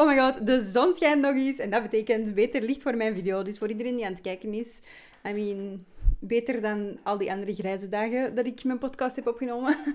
Oh 0.00 0.06
my 0.06 0.18
god, 0.18 0.46
de 0.46 0.64
zon 0.64 0.94
schijnt 0.94 1.20
nog 1.20 1.34
eens. 1.34 1.58
En 1.58 1.70
dat 1.70 1.82
betekent 1.82 2.34
beter 2.34 2.62
licht 2.62 2.82
voor 2.82 2.96
mijn 2.96 3.14
video. 3.14 3.42
Dus 3.42 3.58
voor 3.58 3.68
iedereen 3.68 3.96
die 3.96 4.04
aan 4.04 4.12
het 4.12 4.20
kijken 4.20 4.54
is. 4.54 4.80
I 5.26 5.32
mean, 5.32 5.84
beter 6.18 6.60
dan 6.60 6.98
al 7.02 7.18
die 7.18 7.30
andere 7.30 7.54
grijze 7.54 7.88
dagen 7.88 8.34
dat 8.34 8.46
ik 8.46 8.64
mijn 8.64 8.78
podcast 8.78 9.16
heb 9.16 9.26
opgenomen. 9.26 9.76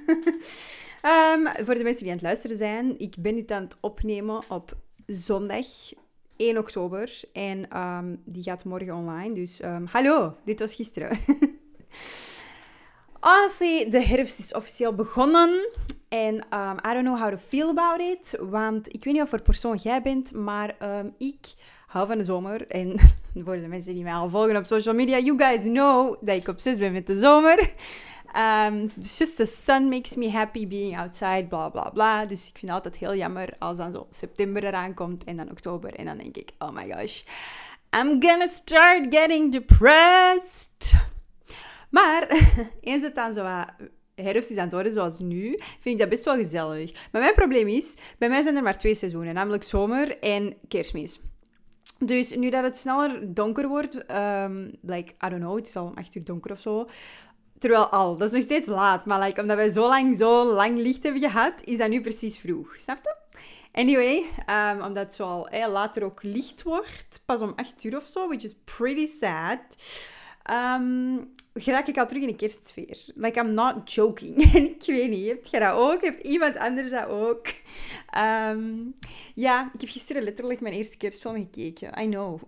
Ehm, 1.02 1.66
voor 1.66 1.74
de 1.74 1.84
mensen 1.84 2.04
die 2.04 2.12
aan 2.12 2.18
het 2.18 2.22
luisteren 2.22 2.58
zijn. 2.58 3.00
Ik 3.00 3.16
ben 3.20 3.36
dit 3.36 3.52
aan 3.52 3.64
het 3.64 3.78
opnemen 3.80 4.44
op 4.50 4.78
zondag 5.06 5.66
1 6.38 6.58
oktober. 6.58 7.22
En 7.34 7.70
ehm, 7.70 8.16
die 8.26 8.44
gaat 8.44 8.64
morgen 8.64 8.96
online. 8.96 9.34
Dus 9.34 9.60
ehm, 9.60 9.86
hallo, 9.86 10.36
dit 10.46 10.60
was 10.60 10.76
gisteren. 10.76 11.20
Honestly, 13.20 13.90
de 13.90 14.06
herfst 14.06 14.40
is 14.40 14.54
officieel 14.54 14.96
begonnen. 14.96 15.70
En 16.14 16.36
um, 16.36 16.78
I 16.86 16.94
don't 16.94 17.06
know 17.06 17.18
how 17.18 17.30
to 17.30 17.38
feel 17.38 17.70
about 17.70 18.00
it. 18.00 18.38
Want 18.40 18.94
ik 18.94 19.04
weet 19.04 19.14
niet 19.14 19.24
of 19.24 19.30
voor 19.30 19.42
persoon 19.42 19.76
jij 19.76 20.02
bent, 20.02 20.34
maar 20.34 20.76
um, 20.82 21.16
ik 21.18 21.54
hou 21.88 22.08
van 22.08 22.18
de 22.18 22.24
zomer. 22.24 22.68
En 22.68 23.00
voor 23.46 23.60
de 23.60 23.68
mensen 23.68 23.94
die 23.94 24.04
mij 24.04 24.14
al 24.14 24.30
volgen 24.30 24.58
op 24.58 24.66
social 24.66 24.96
media, 24.96 25.20
you 25.20 25.40
guys 25.40 25.62
know 25.62 26.16
dat 26.22 26.36
ik 26.36 26.48
obsessief 26.48 26.80
ben 26.80 26.92
met 26.92 27.08
de 27.08 27.18
zomer. 27.18 27.74
Um, 28.68 28.90
just 28.96 29.36
the 29.36 29.46
sun 29.46 29.90
makes 29.90 30.16
me 30.16 30.30
happy 30.32 30.68
being 30.68 30.98
outside, 30.98 31.46
bla 31.50 31.70
bla 31.70 31.90
bla. 31.90 32.26
Dus 32.26 32.48
ik 32.48 32.58
vind 32.58 32.72
het 32.72 32.72
altijd 32.72 32.98
heel 32.98 33.16
jammer 33.16 33.50
als 33.60 33.78
dan 33.78 33.92
zo 33.92 34.08
september 34.12 34.64
eraan 34.64 34.94
komt 34.94 35.24
en 35.24 35.38
dan 35.38 35.50
oktober. 35.50 35.94
En 35.94 36.06
dan 36.06 36.18
denk 36.18 36.38
ik, 36.38 36.52
oh 36.60 36.72
my 36.72 36.94
gosh, 36.94 37.24
I'm 37.98 38.22
gonna 38.22 38.48
start 38.48 39.16
getting 39.16 39.52
depressed. 39.52 40.94
Maar 41.90 42.28
eens 42.82 43.02
het 43.02 43.16
dan 43.16 43.34
zo 43.34 43.44
herfst 44.16 44.50
is 44.50 44.58
aan 44.58 44.64
het 44.64 44.74
worden, 44.74 44.94
zoals 44.94 45.20
nu, 45.20 45.56
vind 45.58 45.86
ik 45.96 46.00
dat 46.00 46.10
best 46.10 46.26
wel 46.26 46.36
gezellig. 46.36 46.92
Maar 47.12 47.22
mijn 47.22 47.34
probleem 47.34 47.68
is, 47.68 47.96
bij 48.18 48.30
mij 48.30 48.42
zijn 48.42 48.56
er 48.56 48.64
maar 48.64 48.78
twee 48.78 48.96
seizoenen, 48.96 49.34
namelijk 49.34 49.64
zomer 49.64 50.20
en 50.20 50.56
kerstmis. 50.68 51.20
Dus 52.00 52.36
nu 52.36 52.50
dat 52.50 52.64
het 52.64 52.78
sneller 52.78 53.34
donker 53.34 53.68
wordt, 53.68 54.12
um, 54.12 54.72
like, 54.82 55.14
I 55.26 55.30
don't 55.30 55.42
know, 55.42 55.56
het 55.56 55.68
is 55.68 55.76
al 55.76 55.86
om 55.86 55.94
8 55.96 56.16
uur 56.16 56.24
donker 56.24 56.52
of 56.52 56.60
zo. 56.60 56.90
Terwijl 57.58 57.90
al, 57.90 58.18
dat 58.18 58.28
is 58.28 58.34
nog 58.34 58.44
steeds 58.44 58.68
laat, 58.68 59.06
maar 59.06 59.20
like, 59.20 59.42
omdat 59.42 59.58
wij 59.58 59.70
zo 59.70 59.88
lang, 59.88 60.18
zo 60.18 60.54
lang 60.54 60.78
licht 60.78 61.04
hebben 61.04 61.22
gehad, 61.22 61.54
is 61.64 61.78
dat 61.78 61.90
nu 61.90 62.02
precies 62.02 62.40
vroeg. 62.40 62.76
Snap 62.78 63.00
je? 63.04 63.16
Anyway, 63.72 64.24
um, 64.50 64.82
omdat 64.82 65.04
het 65.04 65.14
zo 65.14 65.24
al 65.24 65.70
later 65.72 66.04
ook 66.04 66.24
licht 66.24 66.64
wordt, 66.64 67.22
pas 67.26 67.42
om 67.42 67.54
8 67.56 67.84
uur 67.84 67.96
of 67.96 68.08
zo, 68.08 68.28
which 68.28 68.44
is 68.44 68.56
pretty 68.78 69.08
sad. 69.08 69.60
Um, 70.52 71.32
geraak 71.54 71.88
ik 71.88 71.98
al 71.98 72.08
terug 72.08 72.22
in 72.22 72.28
de 72.28 72.36
kerstsfeer. 72.36 73.04
Like, 73.16 73.40
I'm 73.40 73.54
not 73.54 73.94
joking. 73.94 74.44
En 74.54 74.64
ik 74.64 74.84
weet 74.86 75.10
niet, 75.10 75.28
hebt 75.28 75.50
jij 75.52 75.60
dat 75.60 75.74
ook? 75.74 76.02
Heeft 76.02 76.28
iemand 76.28 76.58
anders 76.58 76.90
dat 76.90 77.08
ook? 77.08 77.48
Um, 78.50 78.94
ja, 79.36 79.72
ik 79.74 79.82
heb 79.82 79.90
gisteren 79.90 80.24
letterlijk 80.24 80.62
mijn 80.62 80.74
eerste 80.74 80.98
kerstfilm 80.98 81.36
gekeken. 81.36 82.02
I 82.02 82.10
know. 82.10 82.42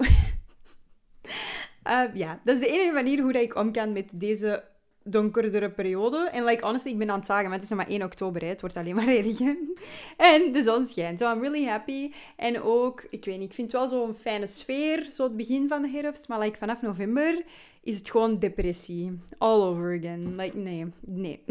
uh, 1.88 2.04
ja, 2.24 2.42
dat 2.44 2.56
is 2.56 2.62
de 2.62 2.68
enige 2.68 2.92
manier 2.92 3.22
hoe 3.22 3.32
dat 3.32 3.42
ik 3.42 3.56
om 3.56 3.72
kan 3.72 3.94
met 3.94 4.10
deze 4.14 4.64
donkerdere 5.08 5.72
periode. 5.72 6.18
En 6.18 6.44
like, 6.44 6.66
honestly, 6.66 6.92
ik 6.92 6.98
ben 6.98 7.10
aan 7.10 7.18
het 7.18 7.26
zagen, 7.26 7.52
het 7.52 7.64
is 7.64 7.70
nog 7.70 7.78
maar 7.78 7.88
1 7.88 8.04
oktober, 8.04 8.46
het 8.46 8.62
wordt 8.62 8.78
alleen 8.78 8.96
maar 8.96 9.06
regen. 9.22 9.74
en 10.18 10.52
de 10.52 10.64
zon 10.64 10.88
schijnt. 10.88 11.20
So 11.20 11.32
I'm 11.32 11.42
really 11.42 11.66
happy. 11.66 12.12
En 12.36 12.62
ook, 12.62 13.08
ik 13.10 13.26
weet 13.26 13.40
niet, 13.40 13.50
ik 13.50 13.56
vind 13.56 13.72
het 13.72 13.82
wel 13.82 13.90
zo'n 13.90 14.14
fijne 14.14 14.48
sfeer, 14.48 15.08
zo 15.12 15.24
het 15.24 15.38
begin 15.38 15.68
van 15.68 15.82
de 15.82 15.90
herfst. 15.90 16.28
Maar 16.28 16.40
like, 16.40 16.58
vanaf 16.58 16.82
november 16.82 17.44
is 17.84 17.98
het 17.98 18.10
gewoon 18.10 18.40
depressie. 18.40 19.20
All 19.38 19.62
over 19.62 19.98
again. 19.98 20.36
Like, 20.36 20.58
nee, 20.58 20.86
nee. 21.00 21.44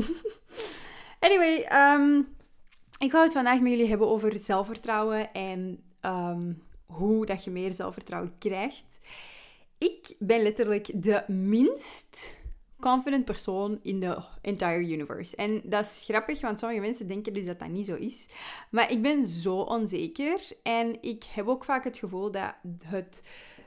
anyway, 1.26 1.66
um, 1.72 2.28
ik 2.98 3.12
wou 3.12 3.24
het 3.24 3.32
vandaag 3.32 3.60
met 3.60 3.70
jullie 3.70 3.88
hebben 3.88 4.08
over 4.08 4.38
zelfvertrouwen 4.38 5.32
en 5.32 5.82
um, 6.02 6.62
hoe 6.86 7.26
dat 7.26 7.44
je 7.44 7.50
meer 7.50 7.72
zelfvertrouwen 7.72 8.34
krijgt. 8.38 9.00
Ik 9.78 10.14
ben 10.18 10.42
letterlijk 10.42 11.02
de 11.02 11.24
minst 11.26 12.42
confident 12.84 13.24
persoon 13.24 13.78
in 13.82 14.00
de 14.00 14.16
entire 14.40 14.92
universe. 14.92 15.36
En 15.36 15.60
dat 15.64 15.84
is 15.84 16.04
grappig, 16.08 16.40
want 16.40 16.58
sommige 16.58 16.80
mensen 16.80 17.08
denken 17.08 17.32
dus 17.32 17.44
dat 17.46 17.58
dat 17.58 17.68
niet 17.68 17.86
zo 17.86 17.94
is. 17.94 18.26
Maar 18.70 18.90
ik 18.90 19.02
ben 19.02 19.26
zo 19.26 19.56
onzeker 19.60 20.40
en 20.62 21.02
ik 21.02 21.24
heb 21.24 21.48
ook 21.48 21.64
vaak 21.64 21.84
het 21.84 21.98
gevoel 21.98 22.30
dat 22.30 22.54
het 22.86 23.22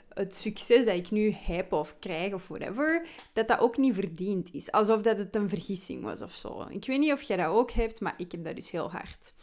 het 0.10 0.36
succes 0.36 0.86
dat 0.86 0.96
ik 0.96 1.12
nu 1.12 1.32
heb 1.32 1.74
of 1.74 1.96
krijg 2.00 2.34
of 2.34 2.48
whatever, 2.48 3.08
dat 3.34 3.48
dat 3.48 3.60
ook 3.60 3.78
niet 3.78 3.94
verdiend 3.94 4.54
is. 4.54 4.72
Alsof 4.72 5.02
dat 5.02 5.18
het 5.18 5.36
een 5.36 5.50
vergissing 5.50 6.04
was 6.04 6.22
of 6.22 6.32
zo. 6.32 6.66
Ik 6.70 6.86
weet 6.86 7.00
niet 7.00 7.14
of 7.14 7.22
jij 7.22 7.38
dat 7.38 7.48
ook 7.48 7.72
hebt, 7.72 8.00
maar 8.00 8.14
ik 8.18 8.32
heb 8.32 8.44
dat 8.44 8.56
dus 8.56 8.72
heel 8.72 8.92
hard. 8.92 9.34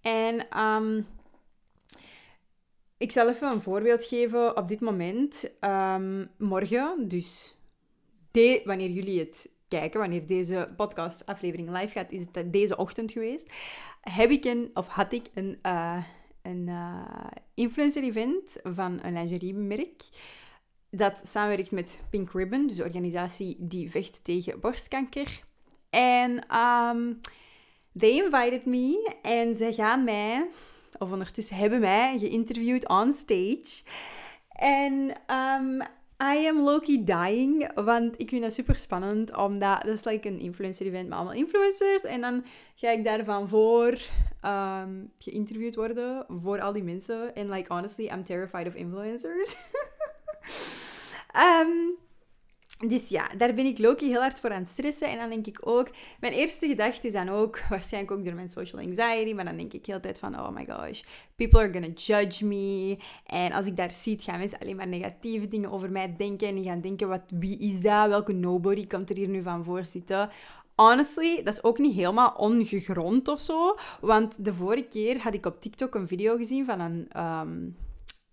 En 0.00 0.58
um, 0.64 1.06
ik 2.96 3.12
zal 3.12 3.28
even 3.28 3.50
een 3.50 3.62
voorbeeld 3.62 4.04
geven 4.04 4.56
op 4.56 4.68
dit 4.68 4.80
moment. 4.80 5.50
Um, 5.60 6.30
morgen, 6.38 7.08
dus 7.08 7.57
wanneer 8.64 8.90
jullie 8.90 9.18
het 9.18 9.50
kijken, 9.68 10.00
wanneer 10.00 10.26
deze 10.26 10.72
podcast-aflevering 10.76 11.70
live 11.70 11.92
gaat, 11.92 12.12
is 12.12 12.24
het 12.32 12.52
deze 12.52 12.76
ochtend 12.76 13.12
geweest. 13.12 13.52
Heb 14.00 14.30
ik 14.30 14.44
een, 14.44 14.70
of 14.74 14.86
had 14.86 15.12
ik 15.12 15.26
een, 15.34 15.58
uh, 15.62 16.04
een 16.42 16.66
uh, 16.66 17.26
influencer-event 17.54 18.60
van 18.62 18.98
een 19.02 19.12
lingeriemerk. 19.12 20.02
Dat 20.90 21.20
samenwerkt 21.22 21.70
met 21.70 22.00
Pink 22.10 22.32
Ribbon, 22.32 22.66
dus 22.66 22.76
de 22.76 22.84
organisatie 22.84 23.56
die 23.58 23.90
vecht 23.90 24.24
tegen 24.24 24.60
borstkanker. 24.60 25.40
En 25.90 26.56
um, 26.56 27.20
they 27.98 28.10
invited 28.10 28.66
me 28.66 29.14
en 29.22 29.56
ze 29.56 29.72
gaan 29.72 30.04
mij, 30.04 30.48
of 30.98 31.12
ondertussen 31.12 31.56
hebben 31.56 31.80
mij 31.80 32.18
geïnterviewd 32.18 32.88
on 32.88 33.12
stage. 33.12 33.82
En 34.48 35.12
um, 35.34 35.82
I 36.22 36.46
am 36.46 36.60
Loki 36.60 37.04
dying, 37.04 37.70
want 37.74 38.20
ik 38.20 38.28
vind 38.28 38.42
dat 38.42 38.52
super 38.52 38.76
spannend, 38.76 39.36
omdat 39.36 39.82
dat 39.82 39.92
is 39.92 40.04
like 40.04 40.28
een 40.28 40.38
influencer 40.38 40.86
event 40.86 41.08
met 41.08 41.18
allemaal 41.18 41.34
influencers. 41.34 42.04
En 42.04 42.20
dan 42.20 42.44
ga 42.74 42.90
ik 42.90 43.04
daarvan 43.04 43.48
voor 43.48 43.98
um, 44.44 45.12
geïnterviewd 45.18 45.74
worden 45.74 46.26
voor 46.28 46.60
al 46.60 46.72
die 46.72 46.82
mensen. 46.82 47.34
En 47.34 47.50
like 47.50 47.74
honestly, 47.74 48.04
I'm 48.06 48.24
terrified 48.24 48.66
of 48.66 48.74
influencers. 48.74 49.56
um, 51.36 51.96
dus 52.86 53.08
ja, 53.08 53.28
daar 53.36 53.54
ben 53.54 53.66
ik 53.66 53.78
Loki 53.78 54.06
heel 54.06 54.20
hard 54.20 54.40
voor 54.40 54.50
aan 54.50 54.60
het 54.60 54.68
stressen. 54.68 55.08
En 55.08 55.18
dan 55.18 55.28
denk 55.28 55.46
ik 55.46 55.58
ook, 55.60 55.88
mijn 56.20 56.32
eerste 56.32 56.66
gedachte 56.66 57.06
is 57.06 57.12
dan 57.12 57.28
ook, 57.28 57.60
waarschijnlijk 57.70 58.12
ook 58.12 58.24
door 58.24 58.34
mijn 58.34 58.48
social 58.48 58.82
anxiety, 58.82 59.34
maar 59.34 59.44
dan 59.44 59.56
denk 59.56 59.72
ik 59.72 59.86
heel 59.86 60.00
tijd 60.00 60.18
van, 60.18 60.38
oh 60.38 60.50
my 60.50 60.66
gosh, 60.68 61.02
people 61.36 61.58
are 61.58 61.72
gonna 61.72 61.88
judge 61.94 62.44
me. 62.46 62.96
En 63.26 63.52
als 63.52 63.66
ik 63.66 63.76
daar 63.76 63.90
zie, 63.90 64.18
gaan 64.20 64.38
mensen 64.38 64.58
alleen 64.58 64.76
maar 64.76 64.88
negatieve 64.88 65.48
dingen 65.48 65.70
over 65.70 65.90
mij 65.90 66.14
denken. 66.16 66.48
En 66.48 66.54
die 66.54 66.64
gaan 66.64 66.80
denken, 66.80 67.08
wat, 67.08 67.22
wie 67.28 67.58
is 67.58 67.80
dat? 67.80 68.08
Welke 68.08 68.32
nobody 68.32 68.86
komt 68.86 69.10
er 69.10 69.16
hier 69.16 69.28
nu 69.28 69.42
van 69.42 69.64
voor 69.64 69.84
zitten? 69.84 70.30
Honestly, 70.74 71.42
dat 71.42 71.54
is 71.54 71.62
ook 71.62 71.78
niet 71.78 71.94
helemaal 71.94 72.34
ongegrond 72.36 73.28
of 73.28 73.40
zo. 73.40 73.74
Want 74.00 74.44
de 74.44 74.54
vorige 74.54 74.88
keer 74.88 75.18
had 75.18 75.34
ik 75.34 75.46
op 75.46 75.60
TikTok 75.60 75.94
een 75.94 76.08
video 76.08 76.36
gezien 76.36 76.64
van 76.64 76.80
een... 76.80 77.22
Um, 77.22 77.76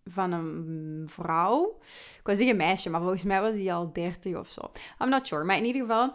van 0.09 0.31
een 0.31 1.03
vrouw. 1.07 1.77
Ik 2.17 2.21
wou 2.23 2.38
zeggen 2.38 2.57
meisje, 2.57 2.89
maar 2.89 3.01
volgens 3.01 3.23
mij 3.23 3.41
was 3.41 3.53
die 3.53 3.73
al 3.73 3.93
30 3.93 4.35
of 4.35 4.47
zo. 4.47 4.71
I'm 5.01 5.09
not 5.09 5.27
sure. 5.27 5.43
Maar 5.43 5.57
in 5.57 5.66
ieder 5.66 5.81
geval 5.81 6.13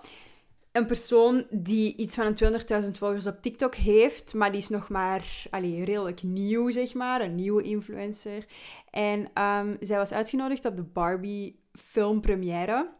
een 0.72 0.86
persoon 0.86 1.46
die 1.50 1.96
iets 1.96 2.14
van 2.14 2.26
een 2.26 2.62
200.000 2.84 2.90
volgers 2.90 3.26
op 3.26 3.42
TikTok 3.42 3.74
heeft, 3.74 4.34
maar 4.34 4.50
die 4.50 4.60
is 4.60 4.68
nog 4.68 4.88
maar 4.88 5.46
allee, 5.50 5.84
redelijk 5.84 6.22
nieuw, 6.22 6.70
zeg 6.70 6.94
maar. 6.94 7.20
Een 7.20 7.34
nieuwe 7.34 7.62
influencer. 7.62 8.46
En 8.90 9.42
um, 9.42 9.76
zij 9.80 9.96
was 9.96 10.12
uitgenodigd 10.12 10.64
op 10.64 10.76
de 10.76 10.82
Barbie 10.82 11.60
filmpremière. 11.72 12.90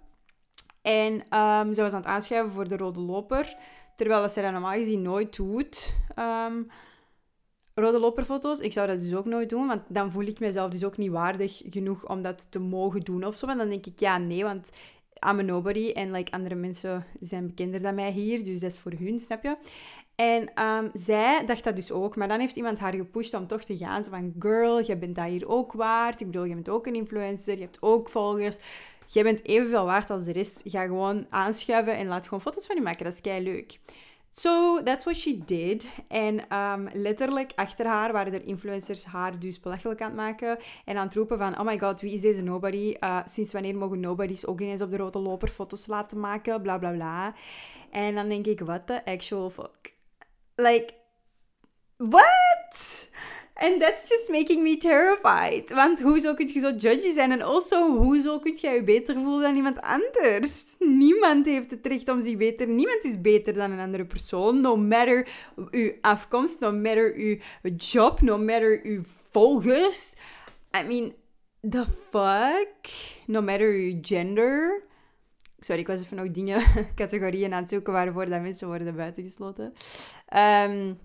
En 0.83 1.12
um, 1.12 1.75
zij 1.75 1.84
was 1.84 1.92
aan 1.92 2.01
het 2.01 2.07
aanschuiven 2.07 2.53
voor 2.53 2.69
de 2.69 2.77
Rode 2.77 3.01
Loper. 3.01 3.57
Terwijl 3.97 4.21
dat 4.21 4.33
zij 4.33 4.42
dat 4.42 4.53
normaal 4.53 4.72
gezien 4.72 5.03
nooit 5.03 5.37
doet. 5.37 5.95
Um, 6.19 6.71
rode 7.80 7.98
loperfoto's. 7.98 8.59
Ik 8.59 8.72
zou 8.72 8.86
dat 8.86 9.00
dus 9.00 9.15
ook 9.15 9.24
nooit 9.24 9.50
doen, 9.50 9.66
want 9.66 9.82
dan 9.88 10.12
voel 10.12 10.24
ik 10.24 10.41
mezelf 10.41 10.71
dus 10.71 10.84
ook 10.84 10.97
niet 10.97 11.10
waardig 11.10 11.62
genoeg 11.68 12.09
om 12.09 12.22
dat 12.22 12.47
te 12.50 12.59
mogen 12.59 13.00
doen 13.00 13.24
of 13.24 13.36
zo. 13.36 13.47
En 13.47 13.59
dan 13.59 13.68
denk 13.68 13.86
ik, 13.86 14.00
ja, 14.00 14.18
nee, 14.18 14.44
want 14.44 14.71
I'm 15.28 15.38
a 15.38 15.42
nobody 15.42 15.91
en 15.91 16.10
like, 16.10 16.32
andere 16.32 16.54
mensen 16.54 17.06
zijn 17.21 17.47
bekender 17.47 17.82
dan 17.82 17.94
mij 17.94 18.10
hier, 18.10 18.44
dus 18.44 18.60
dat 18.60 18.71
is 18.71 18.78
voor 18.78 18.92
hun, 18.98 19.18
snap 19.18 19.42
je? 19.42 19.56
En 20.15 20.65
um, 20.66 20.91
zij 20.92 21.44
dacht 21.47 21.65
dat 21.65 21.77
dus 21.77 21.92
ook, 21.92 22.16
maar 22.16 22.28
dan 22.28 22.41
heeft 22.41 22.56
iemand 22.56 22.78
haar 22.78 22.94
gepusht 22.94 23.34
om 23.34 23.47
toch 23.47 23.65
te 23.65 23.77
gaan. 23.77 24.04
Zo 24.04 24.10
van, 24.10 24.34
girl, 24.38 24.80
je 24.84 24.97
bent 24.97 25.15
dat 25.15 25.24
hier 25.24 25.48
ook 25.48 25.72
waard. 25.72 26.21
Ik 26.21 26.27
bedoel, 26.27 26.44
je 26.44 26.54
bent 26.54 26.68
ook 26.68 26.86
een 26.86 26.94
influencer, 26.94 27.54
je 27.54 27.60
hebt 27.60 27.78
ook 27.80 28.09
volgers. 28.09 28.59
Jij 29.06 29.22
bent 29.22 29.47
evenveel 29.47 29.84
waard 29.84 30.10
als 30.10 30.24
de 30.24 30.32
rest. 30.32 30.60
Ga 30.65 30.82
gewoon 30.82 31.27
aanschuiven 31.28 31.97
en 31.97 32.06
laat 32.06 32.24
gewoon 32.24 32.41
foto's 32.41 32.66
van 32.66 32.77
je 32.77 32.82
maken. 32.82 33.04
Dat 33.04 33.12
is 33.12 33.21
kei 33.21 33.42
leuk. 33.42 33.78
So, 34.32 34.80
that's 34.82 35.04
what 35.04 35.16
she 35.16 35.38
did. 35.44 35.91
En 36.09 36.56
um, 36.56 36.88
letterlijk 36.92 37.53
achter 37.54 37.86
haar 37.86 38.12
waren 38.12 38.32
er 38.32 38.47
influencers 38.47 39.04
haar 39.04 39.38
dus 39.38 39.60
belachelijk 39.60 40.00
aan 40.00 40.06
het 40.06 40.16
maken. 40.16 40.59
En 40.84 40.97
aan 40.97 41.04
het 41.04 41.15
roepen 41.15 41.38
van, 41.38 41.59
oh 41.59 41.66
my 41.66 41.78
god, 41.78 42.00
wie 42.00 42.12
is 42.12 42.21
deze 42.21 42.42
nobody? 42.42 42.94
Uh, 43.00 43.18
sinds 43.27 43.53
wanneer 43.53 43.77
mogen 43.77 44.00
nobodies 44.00 44.47
ook 44.47 44.60
ineens 44.60 44.82
op 44.82 44.91
de 44.91 44.97
rode 44.97 45.18
loper 45.18 45.48
foto's 45.48 45.86
laten 45.86 46.21
maken? 46.21 46.62
Bla, 46.62 46.78
bla, 46.78 46.91
bla. 46.91 47.34
En 47.91 48.15
dan 48.15 48.28
denk 48.28 48.47
ik, 48.47 48.60
what 48.60 48.86
the 48.86 49.04
actual 49.04 49.50
fuck? 49.50 49.94
Like, 50.54 50.94
what? 51.97 52.50
And 53.60 53.80
that's 53.80 54.09
just 54.09 54.30
making 54.30 54.62
me 54.62 54.77
terrified. 54.77 55.71
Want 55.71 56.01
hoezo 56.01 56.34
kun 56.34 56.47
je 56.47 56.60
zo 56.60 56.71
judgy 56.71 57.12
zijn? 57.12 57.33
En 57.33 57.42
also, 57.42 57.97
hoezo 57.97 58.39
kun 58.39 58.57
je 58.60 58.68
je 58.68 58.83
beter 58.83 59.15
voelen 59.15 59.42
dan 59.42 59.54
iemand 59.54 59.80
anders? 59.80 60.65
Niemand 61.04 61.47
heeft 61.47 61.71
het 61.71 61.86
recht 61.86 62.09
om 62.09 62.21
zich 62.21 62.36
beter... 62.36 62.68
Niemand 62.68 63.04
is 63.04 63.21
beter 63.21 63.54
dan 63.54 63.71
een 63.71 63.80
andere 63.80 64.04
persoon. 64.04 64.60
No 64.60 64.77
matter 64.77 65.28
uw 65.71 65.92
afkomst, 66.01 66.60
no 66.60 66.72
matter 66.72 67.15
uw 67.15 67.36
job, 67.77 68.21
no 68.21 68.39
matter 68.39 68.80
uw 68.83 69.03
volgers. 69.30 70.13
I 70.77 70.83
mean, 70.83 71.15
the 71.71 71.86
fuck? 72.10 72.92
No 73.27 73.42
matter 73.42 73.72
uw 73.72 73.98
gender. 74.03 74.83
Sorry, 75.59 75.80
ik 75.80 75.86
was 75.86 76.01
even 76.01 76.16
nog 76.16 76.30
dingen, 76.30 76.63
categorieën 76.95 77.53
aan 77.54 77.63
het 77.63 77.71
zoeken 77.71 77.92
waarvoor 77.92 78.28
dat 78.28 78.41
mensen 78.41 78.68
worden 78.68 78.97
buitengesloten. 78.97 79.72
Um, 80.68 80.98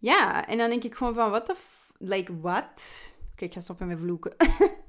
ja, 0.00 0.46
en 0.46 0.58
dan 0.58 0.70
denk 0.70 0.84
ik 0.84 0.94
gewoon 0.94 1.14
van, 1.14 1.30
what 1.30 1.46
the 1.46 1.54
f... 1.54 1.92
Like, 1.98 2.40
what? 2.40 2.82
Oké, 3.32 3.44
ik 3.44 3.52
ga 3.52 3.60
stoppen 3.60 3.86
met 3.86 4.00
vloeken. 4.00 4.34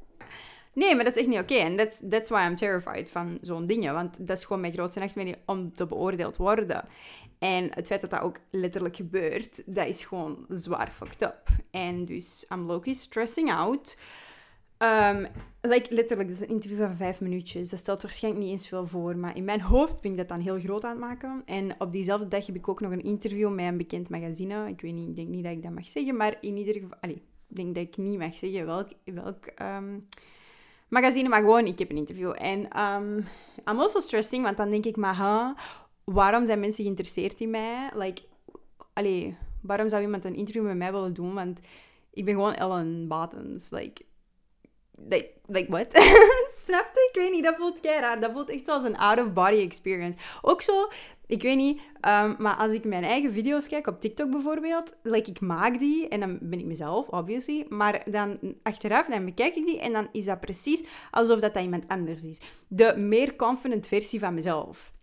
nee, 0.73 0.95
maar 0.95 1.03
dat 1.03 1.13
is 1.13 1.19
echt 1.19 1.29
niet 1.29 1.39
oké. 1.39 1.53
En 1.55 1.75
that's, 1.77 2.01
that's 2.09 2.29
why 2.29 2.45
I'm 2.45 2.55
terrified 2.55 3.11
van 3.11 3.37
zo'n 3.41 3.65
dingen. 3.65 3.93
Want 3.93 4.27
dat 4.27 4.37
is 4.37 4.45
gewoon 4.45 4.61
mijn 4.61 4.73
grootste 4.73 4.99
nachtmerrie 4.99 5.35
om 5.45 5.73
te 5.73 5.85
beoordeeld 5.85 6.37
worden. 6.37 6.85
En 7.39 7.69
het 7.73 7.87
feit 7.87 8.01
dat 8.01 8.09
dat 8.09 8.21
ook 8.21 8.37
letterlijk 8.49 8.95
gebeurt, 8.95 9.61
dat 9.65 9.87
is 9.87 10.03
gewoon 10.03 10.45
zwaar 10.49 10.91
fucked 10.91 11.21
up. 11.21 11.49
En 11.71 12.05
dus, 12.05 12.45
I'm 12.49 12.65
low 12.65 12.93
stressing 12.93 13.53
out. 13.53 13.97
Um, 14.83 15.27
like, 15.61 15.93
letterlijk, 15.93 16.29
dat 16.29 16.37
is 16.37 16.41
een 16.41 16.53
interview 16.53 16.79
van 16.79 16.95
vijf 16.95 17.21
minuutjes. 17.21 17.69
Dat 17.69 17.79
stelt 17.79 18.01
waarschijnlijk 18.01 18.43
niet 18.43 18.53
eens 18.53 18.67
veel 18.67 18.87
voor. 18.87 19.17
Maar 19.17 19.35
in 19.35 19.43
mijn 19.43 19.61
hoofd 19.61 20.01
ben 20.01 20.11
ik 20.11 20.17
dat 20.17 20.27
dan 20.27 20.39
heel 20.39 20.59
groot 20.59 20.83
aan 20.83 20.89
het 20.89 20.99
maken. 20.99 21.41
En 21.45 21.75
op 21.77 21.91
diezelfde 21.91 22.27
dag 22.27 22.45
heb 22.45 22.55
ik 22.55 22.67
ook 22.67 22.81
nog 22.81 22.91
een 22.91 23.03
interview 23.03 23.53
met 23.53 23.65
een 23.65 23.77
bekend 23.77 24.09
magazine. 24.09 24.67
Ik 24.67 24.81
weet 24.81 24.93
niet, 24.93 25.09
ik 25.09 25.15
denk 25.15 25.27
niet 25.27 25.43
dat 25.43 25.51
ik 25.51 25.63
dat 25.63 25.71
mag 25.71 25.85
zeggen. 25.87 26.17
Maar 26.17 26.37
in 26.41 26.57
ieder 26.57 26.73
geval... 26.73 26.97
Allee, 27.01 27.21
ik 27.47 27.55
denk 27.55 27.75
dat 27.75 27.83
ik 27.83 27.97
niet 27.97 28.17
mag 28.17 28.35
zeggen 28.35 28.65
welk, 28.65 28.87
welk 29.03 29.45
um, 29.61 30.07
magazine. 30.87 31.29
Maar 31.29 31.41
gewoon, 31.41 31.65
ik 31.65 31.79
heb 31.79 31.89
een 31.89 31.97
interview. 31.97 32.33
En 32.37 32.81
um, 32.81 33.17
I'm 33.65 33.79
also 33.79 33.99
stressing, 33.99 34.43
want 34.43 34.57
dan 34.57 34.69
denk 34.69 34.85
ik, 34.85 34.95
maar 34.95 35.55
waarom 36.03 36.45
zijn 36.45 36.59
mensen 36.59 36.83
geïnteresseerd 36.83 37.39
in 37.39 37.49
mij? 37.49 37.89
Like, 37.95 38.21
allee, 38.93 39.37
waarom 39.61 39.89
zou 39.89 40.01
iemand 40.01 40.25
een 40.25 40.35
interview 40.35 40.63
met 40.63 40.77
mij 40.77 40.91
willen 40.91 41.13
doen? 41.13 41.33
Want 41.33 41.59
ik 42.13 42.25
ben 42.25 42.33
gewoon 42.33 42.53
Ellen 42.53 43.07
Buttons. 43.07 43.69
Like 43.69 44.01
like, 45.09 45.29
like 45.47 45.71
what? 45.71 45.87
Snapte? 46.65 47.09
Ik 47.11 47.21
weet 47.21 47.31
niet, 47.31 47.43
dat 47.43 47.55
voelt 47.55 47.79
raar. 47.81 48.19
Dat 48.19 48.31
voelt 48.31 48.49
echt 48.49 48.65
zoals 48.65 48.83
een 48.83 48.97
out-of-body 48.97 49.61
experience. 49.61 50.17
Ook 50.41 50.61
zo, 50.61 50.87
ik 51.27 51.41
weet 51.41 51.57
niet, 51.57 51.79
um, 51.79 52.35
maar 52.37 52.55
als 52.55 52.71
ik 52.71 52.83
mijn 52.83 53.03
eigen 53.03 53.33
video's 53.33 53.67
kijk 53.67 53.87
op 53.87 54.01
TikTok 54.01 54.29
bijvoorbeeld, 54.29 54.95
like 55.03 55.29
ik 55.29 55.39
maak 55.39 55.79
die 55.79 56.07
en 56.07 56.19
dan 56.19 56.37
ben 56.41 56.59
ik 56.59 56.65
mezelf, 56.65 57.07
obviously, 57.07 57.65
maar 57.69 58.01
dan 58.05 58.39
achteraf, 58.63 59.05
dan 59.05 59.25
bekijk 59.25 59.55
ik 59.55 59.65
die 59.65 59.79
en 59.79 59.93
dan 59.93 60.07
is 60.11 60.25
dat 60.25 60.39
precies 60.39 60.83
alsof 61.11 61.39
dat, 61.39 61.53
dat 61.53 61.63
iemand 61.63 61.87
anders 61.87 62.23
is. 62.23 62.39
De 62.67 62.97
meer 62.97 63.35
confident 63.35 63.87
versie 63.87 64.19
van 64.19 64.33
mezelf. 64.33 64.93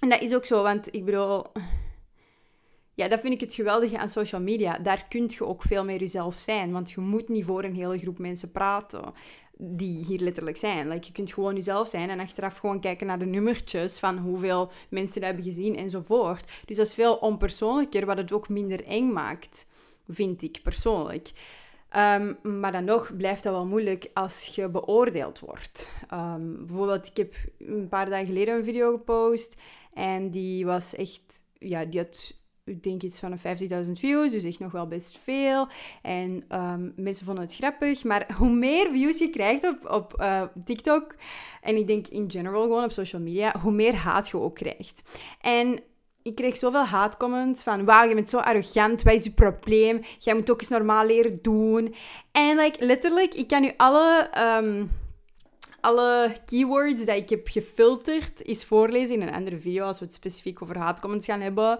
En 0.00 0.08
dat 0.08 0.22
is 0.22 0.34
ook 0.34 0.44
zo, 0.44 0.62
want 0.62 0.94
ik 0.94 1.04
bedoel 1.04 1.44
ja, 2.94 3.08
dat 3.08 3.20
vind 3.20 3.34
ik 3.34 3.40
het 3.40 3.54
geweldige 3.54 3.98
aan 3.98 4.08
social 4.08 4.40
media. 4.40 4.78
Daar 4.78 5.06
kun 5.08 5.30
je 5.38 5.44
ook 5.44 5.62
veel 5.62 5.84
meer 5.84 5.98
jezelf 5.98 6.38
zijn. 6.38 6.72
Want 6.72 6.90
je 6.90 7.00
moet 7.00 7.28
niet 7.28 7.44
voor 7.44 7.64
een 7.64 7.74
hele 7.74 7.98
groep 7.98 8.18
mensen 8.18 8.50
praten 8.50 9.12
die 9.58 10.04
hier 10.04 10.20
letterlijk 10.20 10.56
zijn. 10.56 10.88
Like, 10.88 11.06
je 11.06 11.12
kunt 11.12 11.32
gewoon 11.32 11.54
jezelf 11.54 11.88
zijn 11.88 12.10
en 12.10 12.20
achteraf 12.20 12.56
gewoon 12.56 12.80
kijken 12.80 13.06
naar 13.06 13.18
de 13.18 13.26
nummertjes 13.26 13.98
van 13.98 14.18
hoeveel 14.18 14.70
mensen 14.88 15.20
dat 15.20 15.30
hebben 15.30 15.52
gezien 15.52 15.76
enzovoort. 15.76 16.62
Dus 16.64 16.76
dat 16.76 16.86
is 16.86 16.94
veel 16.94 17.14
onpersoonlijker, 17.14 18.06
wat 18.06 18.16
het 18.16 18.32
ook 18.32 18.48
minder 18.48 18.84
eng 18.84 19.12
maakt, 19.12 19.66
vind 20.08 20.42
ik 20.42 20.60
persoonlijk. 20.62 21.32
Um, 21.96 22.38
maar 22.60 22.72
dan 22.72 22.84
nog 22.84 23.16
blijft 23.16 23.42
dat 23.42 23.52
wel 23.52 23.66
moeilijk 23.66 24.10
als 24.14 24.46
je 24.54 24.68
beoordeeld 24.68 25.40
wordt. 25.40 25.90
Um, 26.12 26.66
bijvoorbeeld, 26.66 27.06
ik 27.06 27.16
heb 27.16 27.34
een 27.58 27.88
paar 27.88 28.10
dagen 28.10 28.26
geleden 28.26 28.54
een 28.54 28.64
video 28.64 28.90
gepost 28.90 29.54
en 29.92 30.30
die 30.30 30.66
was 30.66 30.94
echt, 30.94 31.44
ja, 31.58 31.84
die 31.84 32.00
had 32.00 32.43
ik 32.64 32.82
denk 32.82 33.02
iets 33.02 33.18
van 33.18 33.38
50.000 33.38 33.92
views, 33.92 34.30
dus 34.30 34.44
echt 34.44 34.58
nog 34.58 34.72
wel 34.72 34.86
best 34.86 35.18
veel. 35.22 35.68
En 36.02 36.44
um, 36.48 36.92
mensen 36.96 37.26
vonden 37.26 37.44
het 37.44 37.54
grappig. 37.54 38.04
Maar 38.04 38.26
hoe 38.38 38.50
meer 38.50 38.90
views 38.92 39.18
je 39.18 39.30
krijgt 39.30 39.68
op, 39.68 39.90
op 39.90 40.20
uh, 40.20 40.42
TikTok, 40.64 41.14
en 41.62 41.76
ik 41.76 41.86
denk 41.86 42.08
in 42.08 42.30
general 42.30 42.62
gewoon 42.62 42.84
op 42.84 42.92
social 42.92 43.22
media, 43.22 43.60
hoe 43.60 43.72
meer 43.72 43.94
haat 43.94 44.28
je 44.28 44.36
ook 44.36 44.54
krijgt. 44.54 45.02
En 45.40 45.80
ik 46.22 46.34
kreeg 46.34 46.56
zoveel 46.56 46.84
haatcomments 46.84 47.62
van, 47.62 47.84
wauw, 47.84 48.08
je 48.08 48.14
bent 48.14 48.30
zo 48.30 48.38
arrogant, 48.38 49.02
wat 49.02 49.14
is 49.14 49.24
je 49.24 49.30
probleem? 49.30 50.00
Jij 50.18 50.34
moet 50.34 50.50
ook 50.50 50.60
eens 50.60 50.70
normaal 50.70 51.06
leren 51.06 51.38
doen. 51.42 51.94
En 52.32 52.56
like, 52.56 52.86
letterlijk, 52.86 53.34
ik 53.34 53.48
kan 53.48 53.62
nu 53.62 53.72
alle... 53.76 54.30
Um, 54.62 54.90
alle 55.84 56.32
keywords 56.46 57.04
die 57.04 57.16
ik 57.16 57.30
heb 57.30 57.48
gefilterd 57.48 58.42
is 58.42 58.64
voorlezen 58.64 59.14
in 59.14 59.22
een 59.22 59.34
andere 59.34 59.60
video 59.60 59.84
als 59.84 59.98
we 59.98 60.04
het 60.04 60.14
specifiek 60.14 60.62
over 60.62 60.78
haatcomments 60.78 61.26
gaan 61.26 61.40
hebben. 61.40 61.78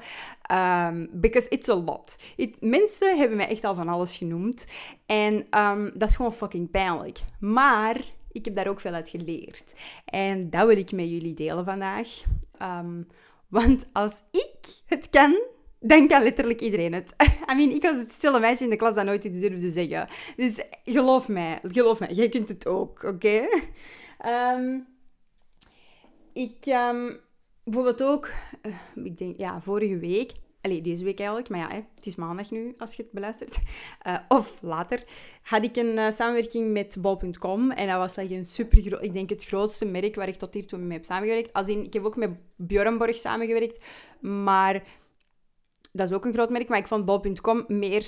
Um, 0.52 1.08
because 1.12 1.48
it's 1.48 1.68
a 1.68 1.74
lot. 1.74 2.18
mensen 2.60 3.18
hebben 3.18 3.36
mij 3.36 3.48
echt 3.48 3.64
al 3.64 3.74
van 3.74 3.88
alles 3.88 4.16
genoemd. 4.16 4.66
En 5.06 5.46
um, 5.58 5.90
dat 5.94 6.08
is 6.08 6.16
gewoon 6.16 6.34
fucking 6.34 6.70
pijnlijk. 6.70 7.18
Maar 7.40 8.00
ik 8.32 8.44
heb 8.44 8.54
daar 8.54 8.68
ook 8.68 8.80
veel 8.80 8.92
uit 8.92 9.08
geleerd. 9.08 9.74
En 10.04 10.50
dat 10.50 10.66
wil 10.66 10.76
ik 10.76 10.92
met 10.92 11.08
jullie 11.08 11.34
delen 11.34 11.64
vandaag. 11.64 12.22
Um, 12.62 13.06
want 13.48 13.86
als 13.92 14.22
ik 14.30 14.82
het 14.86 15.10
kan, 15.10 15.42
dan 15.86 16.08
kan 16.08 16.22
letterlijk 16.22 16.60
iedereen 16.60 16.92
het. 16.92 17.14
I 17.50 17.54
mean, 17.54 17.70
ik 17.70 17.82
was 17.82 17.96
het 17.96 18.12
stille 18.12 18.40
meisje 18.40 18.64
in 18.64 18.70
de 18.70 18.76
klas 18.76 18.94
dat 18.94 19.04
nooit 19.04 19.24
iets 19.24 19.40
durfde 19.40 19.70
zeggen. 19.70 20.08
Dus 20.36 20.64
geloof 20.84 21.28
mij, 21.28 21.58
geloof 21.62 22.00
mij, 22.00 22.12
jij 22.12 22.28
kunt 22.28 22.48
het 22.48 22.66
ook, 22.66 23.02
oké? 23.02 23.46
Ehm, 24.18 24.78
ik, 26.32 26.66
um, 26.66 27.20
bijvoorbeeld 27.64 28.02
ook, 28.02 28.30
uh, 28.62 29.04
ik 29.04 29.18
denk, 29.18 29.38
ja, 29.38 29.60
vorige 29.60 29.98
week, 29.98 30.32
Allee, 30.64 30.80
deze 30.80 31.04
week 31.04 31.18
eigenlijk, 31.18 31.48
maar 31.48 31.58
ja, 31.58 31.68
het 31.94 32.06
is 32.06 32.14
maandag 32.14 32.50
nu 32.50 32.74
als 32.78 32.94
je 32.94 33.02
het 33.02 33.12
beluistert. 33.12 33.58
Uh, 34.06 34.18
of 34.38 34.58
later, 34.60 35.04
had 35.42 35.64
ik 35.64 35.76
een 35.76 35.96
uh, 35.96 36.10
samenwerking 36.10 36.72
met 36.72 36.96
bol.com. 37.00 37.70
En 37.70 37.86
dat 37.86 37.96
was 37.96 38.16
like, 38.16 38.34
een 38.34 38.46
super 38.46 39.02
ik 39.02 39.12
denk 39.12 39.30
het 39.30 39.44
grootste 39.44 39.84
merk 39.84 40.14
waar 40.14 40.28
ik 40.28 40.36
tot 40.36 40.54
hiertoe 40.54 40.78
mee 40.78 40.96
heb 40.96 41.04
samengewerkt. 41.04 41.52
Als 41.52 41.68
in, 41.68 41.84
ik 41.84 41.92
heb 41.92 42.04
ook 42.04 42.16
met 42.16 42.30
Björnborg 42.56 43.16
samengewerkt, 43.16 43.84
maar 44.20 44.82
dat 45.94 46.10
is 46.10 46.16
ook 46.16 46.24
een 46.24 46.32
groot 46.32 46.50
merk. 46.50 46.68
Maar 46.68 46.78
ik 46.78 46.86
vond 46.86 47.04
bol.com 47.04 47.64
meer 47.68 48.06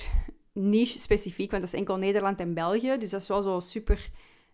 niche 0.53 0.99
specifiek, 0.99 1.51
want 1.51 1.63
dat 1.63 1.73
is 1.73 1.79
enkel 1.79 1.97
Nederland 1.97 2.39
en 2.39 2.53
België. 2.53 2.97
Dus 2.97 3.09
dat 3.09 3.21
is 3.21 3.27
wel 3.27 3.41
zo 3.41 3.59
super 3.59 4.09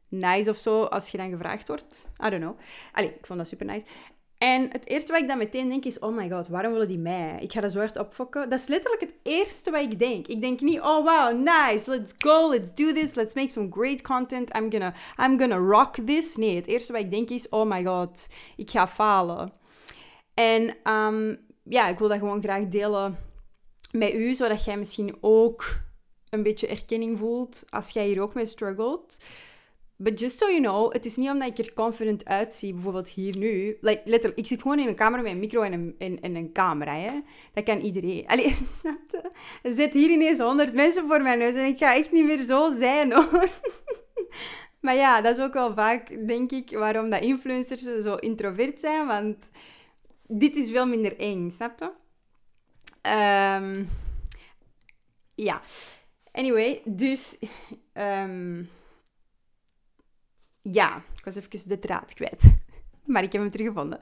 nice 0.07 0.49
of 0.49 0.57
zo 0.57 0.83
als 0.83 1.09
je 1.09 1.17
dan 1.17 1.29
gevraagd 1.29 1.67
wordt. 1.67 2.09
I 2.25 2.29
don't 2.29 2.41
know. 2.41 2.57
Allee, 2.91 3.09
ik 3.09 3.25
vond 3.25 3.39
dat 3.39 3.47
super 3.47 3.65
nice. 3.65 3.85
En 4.37 4.69
het 4.71 4.87
eerste 4.87 5.11
wat 5.11 5.21
ik 5.21 5.27
dan 5.27 5.37
meteen 5.37 5.69
denk 5.69 5.85
is, 5.85 5.99
oh 5.99 6.15
my 6.15 6.29
god, 6.29 6.47
waarom 6.47 6.71
willen 6.71 6.87
die 6.87 6.99
mij? 6.99 7.37
Ik 7.39 7.51
ga 7.51 7.61
dat 7.61 7.71
zo 7.71 7.79
hard 7.79 7.97
opfokken. 7.97 8.49
Dat 8.49 8.59
is 8.59 8.67
letterlijk 8.67 9.01
het 9.01 9.15
eerste 9.23 9.71
wat 9.71 9.81
ik 9.81 9.99
denk. 9.99 10.27
Ik 10.27 10.41
denk 10.41 10.61
niet, 10.61 10.79
oh 10.79 11.05
wow, 11.05 11.37
nice, 11.37 11.89
let's 11.89 12.13
go, 12.19 12.49
let's 12.49 12.73
do 12.73 12.91
this, 12.91 13.13
let's 13.13 13.33
make 13.33 13.49
some 13.49 13.67
great 13.71 14.01
content, 14.01 14.57
I'm 14.57 14.71
gonna, 14.71 14.93
I'm 15.17 15.39
gonna 15.39 15.57
rock 15.57 15.95
this. 16.05 16.35
Nee, 16.35 16.55
het 16.55 16.67
eerste 16.67 16.91
wat 16.91 17.01
ik 17.01 17.11
denk 17.11 17.29
is, 17.29 17.49
oh 17.49 17.69
my 17.69 17.83
god, 17.83 18.29
ik 18.57 18.71
ga 18.71 18.87
falen. 18.87 19.53
En 20.33 20.75
um, 20.83 21.39
ja, 21.63 21.88
ik 21.88 22.00
wil 22.00 22.08
dat 22.08 22.17
gewoon 22.17 22.41
graag 22.41 22.67
delen 22.67 23.17
met 23.91 24.13
u, 24.13 24.34
zodat 24.34 24.65
jij 24.65 24.77
misschien 24.77 25.15
ook 25.22 25.82
een 26.29 26.43
beetje 26.43 26.67
erkenning 26.67 27.17
voelt 27.17 27.63
als 27.70 27.89
jij 27.89 28.05
hier 28.08 28.22
ook 28.22 28.34
mee 28.34 28.46
struggelt. 28.46 29.17
But 29.96 30.20
just 30.20 30.39
so 30.39 30.48
you 30.48 30.60
know, 30.60 30.93
het 30.93 31.05
is 31.05 31.15
niet 31.15 31.29
omdat 31.29 31.48
ik 31.48 31.65
er 31.65 31.74
confident 31.74 32.25
uitzie, 32.25 32.74
bijvoorbeeld 32.74 33.10
hier 33.10 33.38
nu. 33.38 33.77
Like, 33.82 34.01
letterlijk, 34.05 34.39
ik 34.39 34.48
zit 34.48 34.62
gewoon 34.62 34.79
in 34.79 34.88
een 34.88 34.96
kamer 34.96 35.22
met 35.22 35.32
een 35.32 35.39
micro 35.39 35.62
en 35.62 35.96
een, 35.98 36.17
en, 36.22 36.36
een 36.36 36.51
camera. 36.51 36.96
Hè? 36.96 37.22
Dat 37.53 37.63
kan 37.63 37.79
iedereen. 37.79 38.27
Allee, 38.32 38.55
snap 38.72 39.00
je? 39.12 39.32
Er 39.63 39.74
zitten 39.74 40.00
hier 40.00 40.10
ineens 40.10 40.39
honderd 40.39 40.74
mensen 40.74 41.08
voor 41.08 41.22
mijn 41.22 41.39
neus 41.39 41.55
en 41.55 41.65
ik 41.65 41.77
ga 41.77 41.96
echt 41.96 42.12
niet 42.12 42.25
meer 42.25 42.39
zo 42.39 42.75
zijn, 42.75 43.13
hoor. 43.13 43.50
maar 44.82 44.96
ja, 44.96 45.22
dat 45.22 45.38
is 45.38 45.43
ook 45.43 45.53
wel 45.53 45.74
vaak, 45.74 46.27
denk 46.27 46.51
ik, 46.51 46.70
waarom 46.77 47.10
dat 47.10 47.22
influencers 47.22 47.82
zo 47.82 48.15
introvert 48.15 48.79
zijn. 48.79 49.08
Want 49.08 49.50
dit 50.27 50.55
is 50.55 50.69
veel 50.69 50.87
minder 50.87 51.19
eng, 51.19 51.49
snap 51.49 51.79
je? 51.79 51.91
Um, 53.59 53.89
ja. 55.35 55.61
Anyway, 56.31 56.81
dus... 56.85 57.37
Um, 57.93 58.69
ja, 60.61 61.03
ik 61.17 61.25
was 61.25 61.35
even 61.35 61.69
de 61.69 61.79
draad 61.79 62.13
kwijt. 62.13 62.43
Maar 63.05 63.23
ik 63.23 63.31
heb 63.31 63.41
hem 63.41 63.51
teruggevonden. 63.51 63.99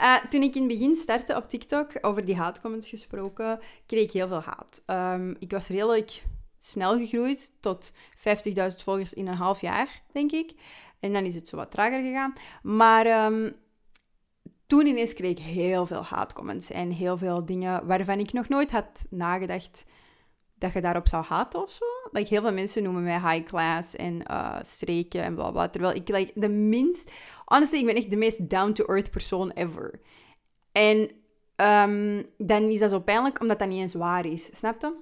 Uh, 0.00 0.16
toen 0.16 0.42
ik 0.42 0.54
in 0.54 0.62
het 0.62 0.70
begin 0.72 0.96
startte 0.96 1.36
op 1.36 1.48
TikTok, 1.48 1.92
over 2.00 2.24
die 2.24 2.36
haatcomments 2.36 2.88
gesproken, 2.88 3.60
kreeg 3.86 4.02
ik 4.02 4.12
heel 4.12 4.28
veel 4.28 4.42
haat. 4.42 4.82
Um, 4.86 5.36
ik 5.38 5.50
was 5.50 5.68
redelijk 5.68 6.22
snel 6.58 6.96
gegroeid 6.98 7.52
tot 7.60 7.92
50.000 8.16 8.32
volgers 8.76 9.14
in 9.14 9.26
een 9.26 9.34
half 9.34 9.60
jaar, 9.60 10.02
denk 10.12 10.32
ik. 10.32 10.52
En 11.00 11.12
dan 11.12 11.24
is 11.24 11.34
het 11.34 11.48
zo 11.48 11.56
wat 11.56 11.70
trager 11.70 12.02
gegaan. 12.02 12.32
Maar 12.62 13.32
toen 14.68 14.86
ineens 14.86 15.14
kreeg 15.14 15.30
ik 15.30 15.38
heel 15.38 15.86
veel 15.86 16.02
haatcomments 16.02 16.70
en 16.70 16.90
heel 16.90 17.16
veel 17.16 17.44
dingen 17.44 17.86
waarvan 17.86 18.18
ik 18.18 18.32
nog 18.32 18.48
nooit 18.48 18.70
had 18.70 19.06
nagedacht 19.10 19.86
dat 20.54 20.72
je 20.72 20.80
daarop 20.80 21.08
zou 21.08 21.24
haten 21.24 21.62
of 21.62 21.70
zo. 21.70 21.84
Heel 22.12 22.42
veel 22.42 22.52
mensen 22.52 22.82
noemen 22.82 23.02
mij 23.02 23.20
high 23.20 23.42
class 23.42 23.96
en 23.96 24.22
uh, 24.30 24.56
streken 24.60 25.22
en 25.22 25.34
bla. 25.34 25.68
Terwijl 25.68 25.94
ik 25.94 26.32
de 26.34 26.48
minst... 26.48 27.12
Honestly, 27.44 27.78
ik 27.78 27.86
ben 27.86 27.94
echt 27.94 28.10
de 28.10 28.16
meest 28.16 28.50
down-to-earth 28.50 29.10
persoon 29.10 29.50
ever. 29.50 30.00
En 30.72 31.10
um, 31.56 32.26
dan 32.38 32.62
is 32.62 32.78
dat 32.78 32.90
zo 32.90 33.00
pijnlijk, 33.00 33.40
omdat 33.40 33.58
dat 33.58 33.68
niet 33.68 33.80
eens 33.80 33.94
waar 33.94 34.26
is. 34.26 34.56
Snap 34.56 34.80
je? 34.80 34.94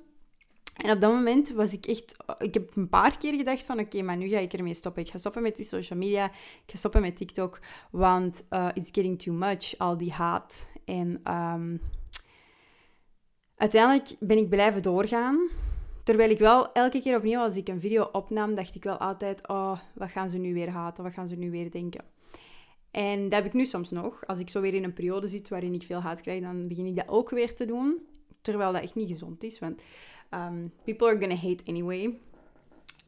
En 0.76 0.90
op 0.90 1.00
dat 1.00 1.12
moment 1.12 1.50
was 1.50 1.72
ik 1.72 1.86
echt... 1.86 2.16
Ik 2.38 2.54
heb 2.54 2.76
een 2.76 2.88
paar 2.88 3.18
keer 3.18 3.34
gedacht 3.34 3.66
van... 3.66 3.78
Oké, 3.78 4.02
maar 4.02 4.16
nu 4.16 4.28
ga 4.28 4.38
ik 4.38 4.52
ermee 4.52 4.74
stoppen. 4.74 5.02
Ik 5.02 5.10
ga 5.10 5.18
stoppen 5.18 5.42
met 5.42 5.56
die 5.56 5.64
social 5.64 5.98
media. 5.98 6.24
Ik 6.24 6.62
ga 6.66 6.76
stoppen 6.76 7.00
met 7.00 7.16
TikTok. 7.16 7.60
Want 7.90 8.44
uh, 8.50 8.68
it's 8.74 8.88
getting 8.92 9.22
too 9.22 9.34
much. 9.34 9.78
Al 9.78 9.96
die 9.96 10.12
haat. 10.12 10.70
En 10.84 11.32
um, 11.34 11.80
uiteindelijk 13.56 14.16
ben 14.20 14.38
ik 14.38 14.48
blijven 14.48 14.82
doorgaan. 14.82 15.48
Terwijl 16.04 16.30
ik 16.30 16.38
wel 16.38 16.72
elke 16.72 17.02
keer 17.02 17.16
opnieuw, 17.16 17.40
als 17.40 17.56
ik 17.56 17.68
een 17.68 17.80
video 17.80 18.08
opnam, 18.12 18.54
dacht 18.54 18.74
ik 18.74 18.84
wel 18.84 18.96
altijd... 18.96 19.48
Oh, 19.48 19.78
wat 19.94 20.10
gaan 20.10 20.30
ze 20.30 20.38
nu 20.38 20.54
weer 20.54 20.70
haten? 20.70 21.04
Wat 21.04 21.12
gaan 21.12 21.26
ze 21.26 21.34
nu 21.34 21.50
weer 21.50 21.70
denken? 21.70 22.04
En 22.90 23.22
dat 23.22 23.32
heb 23.32 23.44
ik 23.44 23.52
nu 23.52 23.66
soms 23.66 23.90
nog. 23.90 24.26
Als 24.26 24.38
ik 24.38 24.48
zo 24.48 24.60
weer 24.60 24.74
in 24.74 24.84
een 24.84 24.92
periode 24.92 25.28
zit 25.28 25.48
waarin 25.48 25.74
ik 25.74 25.82
veel 25.82 26.00
haat 26.00 26.20
krijg, 26.20 26.42
dan 26.42 26.68
begin 26.68 26.86
ik 26.86 26.96
dat 26.96 27.08
ook 27.08 27.30
weer 27.30 27.54
te 27.54 27.64
doen. 27.64 28.06
Terwijl 28.46 28.72
dat 28.72 28.82
echt 28.82 28.94
niet 28.94 29.08
gezond 29.08 29.44
is, 29.44 29.58
want 29.58 29.82
um, 30.30 30.72
people 30.84 31.06
are 31.06 31.18
gonna 31.20 31.34
hate 31.34 31.64
anyway. 31.64 32.18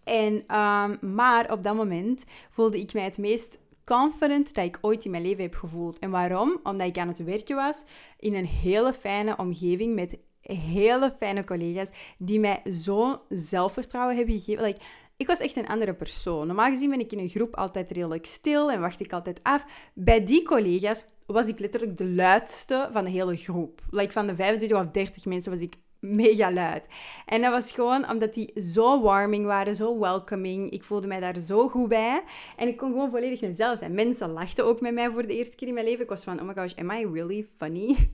En, 0.04 0.35
um, 0.57 1.14
maar 1.14 1.52
op 1.52 1.62
dat 1.62 1.75
moment 1.75 2.25
voelde 2.50 2.80
ik 2.80 2.92
mij 2.92 3.04
het 3.04 3.18
meest 3.18 3.59
confident 3.85 4.54
dat 4.54 4.64
ik 4.64 4.78
ooit 4.80 5.04
in 5.04 5.11
mijn 5.11 5.23
leven 5.23 5.42
heb 5.42 5.54
gevoeld. 5.54 5.99
En 5.99 6.11
waarom? 6.11 6.61
Omdat 6.62 6.87
ik 6.87 6.99
aan 6.99 7.09
het 7.09 7.25
werken 7.25 7.57
was 7.57 7.85
in 8.18 8.35
een 8.35 8.47
hele 8.47 8.92
fijne 8.92 9.37
omgeving 9.37 9.95
met 9.95 10.18
hele 10.40 11.12
fijne 11.18 11.45
collega's 11.45 11.90
die 12.18 12.40
mij 12.40 12.62
zo 12.73 13.23
zelfvertrouwen 13.28 14.16
hebben 14.16 14.35
gegeven. 14.35 14.64
Like, 14.64 14.80
ik 15.16 15.26
was 15.26 15.40
echt 15.40 15.57
een 15.57 15.68
andere 15.68 15.95
persoon. 15.95 16.47
Normaal 16.47 16.71
gezien 16.71 16.90
ben 16.90 17.00
ik 17.00 17.12
in 17.12 17.18
een 17.18 17.28
groep 17.28 17.57
altijd 17.57 17.90
redelijk 17.90 18.26
stil 18.26 18.71
en 18.71 18.80
wacht 18.80 19.00
ik 19.00 19.12
altijd 19.12 19.40
af. 19.42 19.64
Bij 19.95 20.25
die 20.25 20.42
collega's 20.42 21.04
was 21.33 21.49
ik 21.49 21.59
letterlijk 21.59 21.97
de 21.97 22.07
luidste 22.07 22.89
van 22.93 23.05
de 23.05 23.11
hele 23.11 23.37
groep. 23.37 23.83
Like 23.91 24.13
van 24.13 24.27
de 24.27 24.35
25 24.35 24.79
of 24.79 24.87
30 24.91 25.25
mensen 25.25 25.53
was 25.53 25.61
ik 25.61 25.75
mega 26.01 26.53
luid. 26.53 26.87
En 27.27 27.41
dat 27.41 27.53
was 27.53 27.73
gewoon 27.73 28.11
omdat 28.11 28.35
die 28.35 28.61
zo 28.61 29.03
warming 29.03 29.45
waren, 29.45 29.75
zo 29.75 29.99
welcoming. 29.99 30.71
Ik 30.71 30.83
voelde 30.83 31.07
mij 31.07 31.21
daar 31.21 31.39
zo 31.39 31.69
goed 31.69 31.89
bij. 31.89 32.23
En 32.57 32.69
ik 32.69 32.77
kon 32.77 32.91
gewoon 32.91 33.11
volledig 33.11 33.41
mezelf 33.41 33.79
zijn. 33.79 33.95
Mensen 33.95 34.31
lachten 34.31 34.65
ook 34.65 34.81
met 34.81 34.95
mij 34.95 35.11
voor 35.11 35.27
de 35.27 35.37
eerste 35.37 35.57
keer 35.57 35.69
in 35.69 35.75
mijn 35.75 35.87
leven. 35.87 36.03
Ik 36.03 36.09
was 36.09 36.25
van, 36.25 36.41
oh 36.41 36.47
my 36.47 36.55
gosh, 36.55 36.75
am 36.75 36.91
I 36.91 37.07
really 37.13 37.47
funny? 37.57 37.97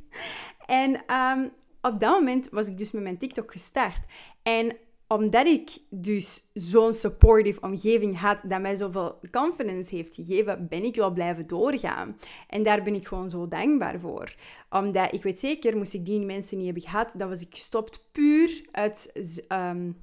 En 0.66 1.02
um, 1.14 1.52
op 1.80 2.00
dat 2.00 2.11
moment 2.18 2.49
was 2.50 2.66
ik 2.66 2.78
dus 2.78 2.90
met 2.90 3.02
mijn 3.02 3.18
TikTok 3.18 3.52
gestart. 3.52 4.04
En 4.42 4.76
omdat 5.08 5.46
ik 5.46 5.70
dus 5.90 6.50
zo'n 6.54 6.94
supportive 6.94 7.61
omgeving 7.61 8.18
had 8.18 8.38
dat 8.42 8.61
mij 8.61 8.76
zoveel 8.76 9.20
confidence 9.30 9.94
heeft 9.94 10.14
gegeven, 10.14 10.68
ben 10.68 10.84
ik 10.84 10.94
wel 10.94 11.11
blijven 11.11 11.46
doorgaan. 11.46 12.16
En 12.49 12.62
daar 12.62 12.82
ben 12.82 12.94
ik 12.94 13.06
gewoon 13.06 13.30
zo 13.30 13.49
dankbaar 13.49 14.00
voor. 14.00 14.34
Omdat 14.70 15.12
ik 15.12 15.23
weet 15.23 15.40
zeker, 15.40 15.76
moest 15.76 15.94
ik 15.94 16.06
die 16.06 16.20
mensen 16.20 16.56
niet 16.56 16.66
hebben 16.66 16.82
gehad, 16.82 17.12
dan 17.16 17.28
was 17.28 17.40
ik 17.40 17.54
gestopt 17.54 18.08
puur 18.12 18.64
uit, 18.73 19.12
um, 19.49 19.96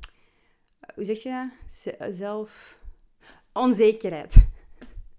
hoe 0.96 1.04
zeg 1.04 1.24
je 1.24 1.30
dat? 1.30 2.16
Zelf... 2.16 2.80
Onzekerheid. 3.54 4.36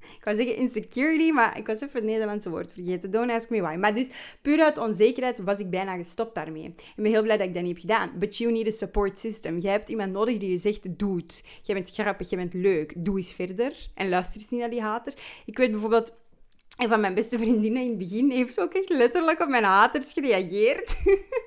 Ik 0.18 0.25
wou 0.25 0.37
zeggen 0.37 0.56
insecurity, 0.56 1.30
maar 1.30 1.59
ik 1.59 1.66
was 1.66 1.80
even 1.80 1.94
het 1.94 2.04
Nederlandse 2.04 2.50
woord 2.50 2.73
vergeten. 2.73 3.11
Don't 3.11 3.30
ask 3.30 3.50
me 3.50 3.61
why. 3.61 3.76
Maar 3.76 3.94
dus 3.94 4.09
puur 4.42 4.62
uit 4.62 4.78
onzekerheid 4.78 5.38
was 5.38 5.59
ik 5.59 5.71
bijna 5.71 5.97
gestopt 5.97 6.35
daarmee. 6.35 6.64
Ik 6.64 6.92
ben 6.97 7.11
heel 7.12 7.23
blij 7.23 7.37
dat 7.37 7.47
ik 7.47 7.54
dat 7.54 7.62
niet 7.62 7.73
heb 7.73 7.80
gedaan. 7.80 8.18
But 8.18 8.37
you 8.37 8.52
need 8.52 8.66
a 8.66 8.71
support 8.71 9.18
system. 9.18 9.59
Jij 9.59 9.73
hebt 9.73 9.88
iemand 9.88 10.12
nodig 10.12 10.38
die 10.38 10.50
je 10.50 10.56
zegt, 10.56 10.99
doe 10.99 11.16
het. 11.16 11.44
Jij 11.62 11.75
bent 11.75 11.90
grappig, 11.90 12.30
jij 12.30 12.38
bent 12.38 12.54
leuk. 12.54 12.94
Doe 12.97 13.16
eens 13.16 13.32
verder. 13.32 13.88
En 13.94 14.09
luister 14.09 14.40
eens 14.40 14.50
niet 14.50 14.61
naar 14.61 14.71
die 14.71 14.82
haters. 14.82 15.16
Ik 15.47 15.59
weet 15.59 15.71
bijvoorbeeld... 15.71 16.12
Een 16.76 16.88
van 16.88 17.00
mijn 17.00 17.14
beste 17.14 17.38
vriendinnen 17.38 17.82
in 17.82 17.88
het 17.88 17.99
begin 17.99 18.30
heeft 18.30 18.61
ook 18.61 18.73
echt 18.73 18.88
letterlijk 18.88 19.40
op 19.40 19.49
mijn 19.49 19.64
haters 19.64 20.12
gereageerd. 20.12 20.97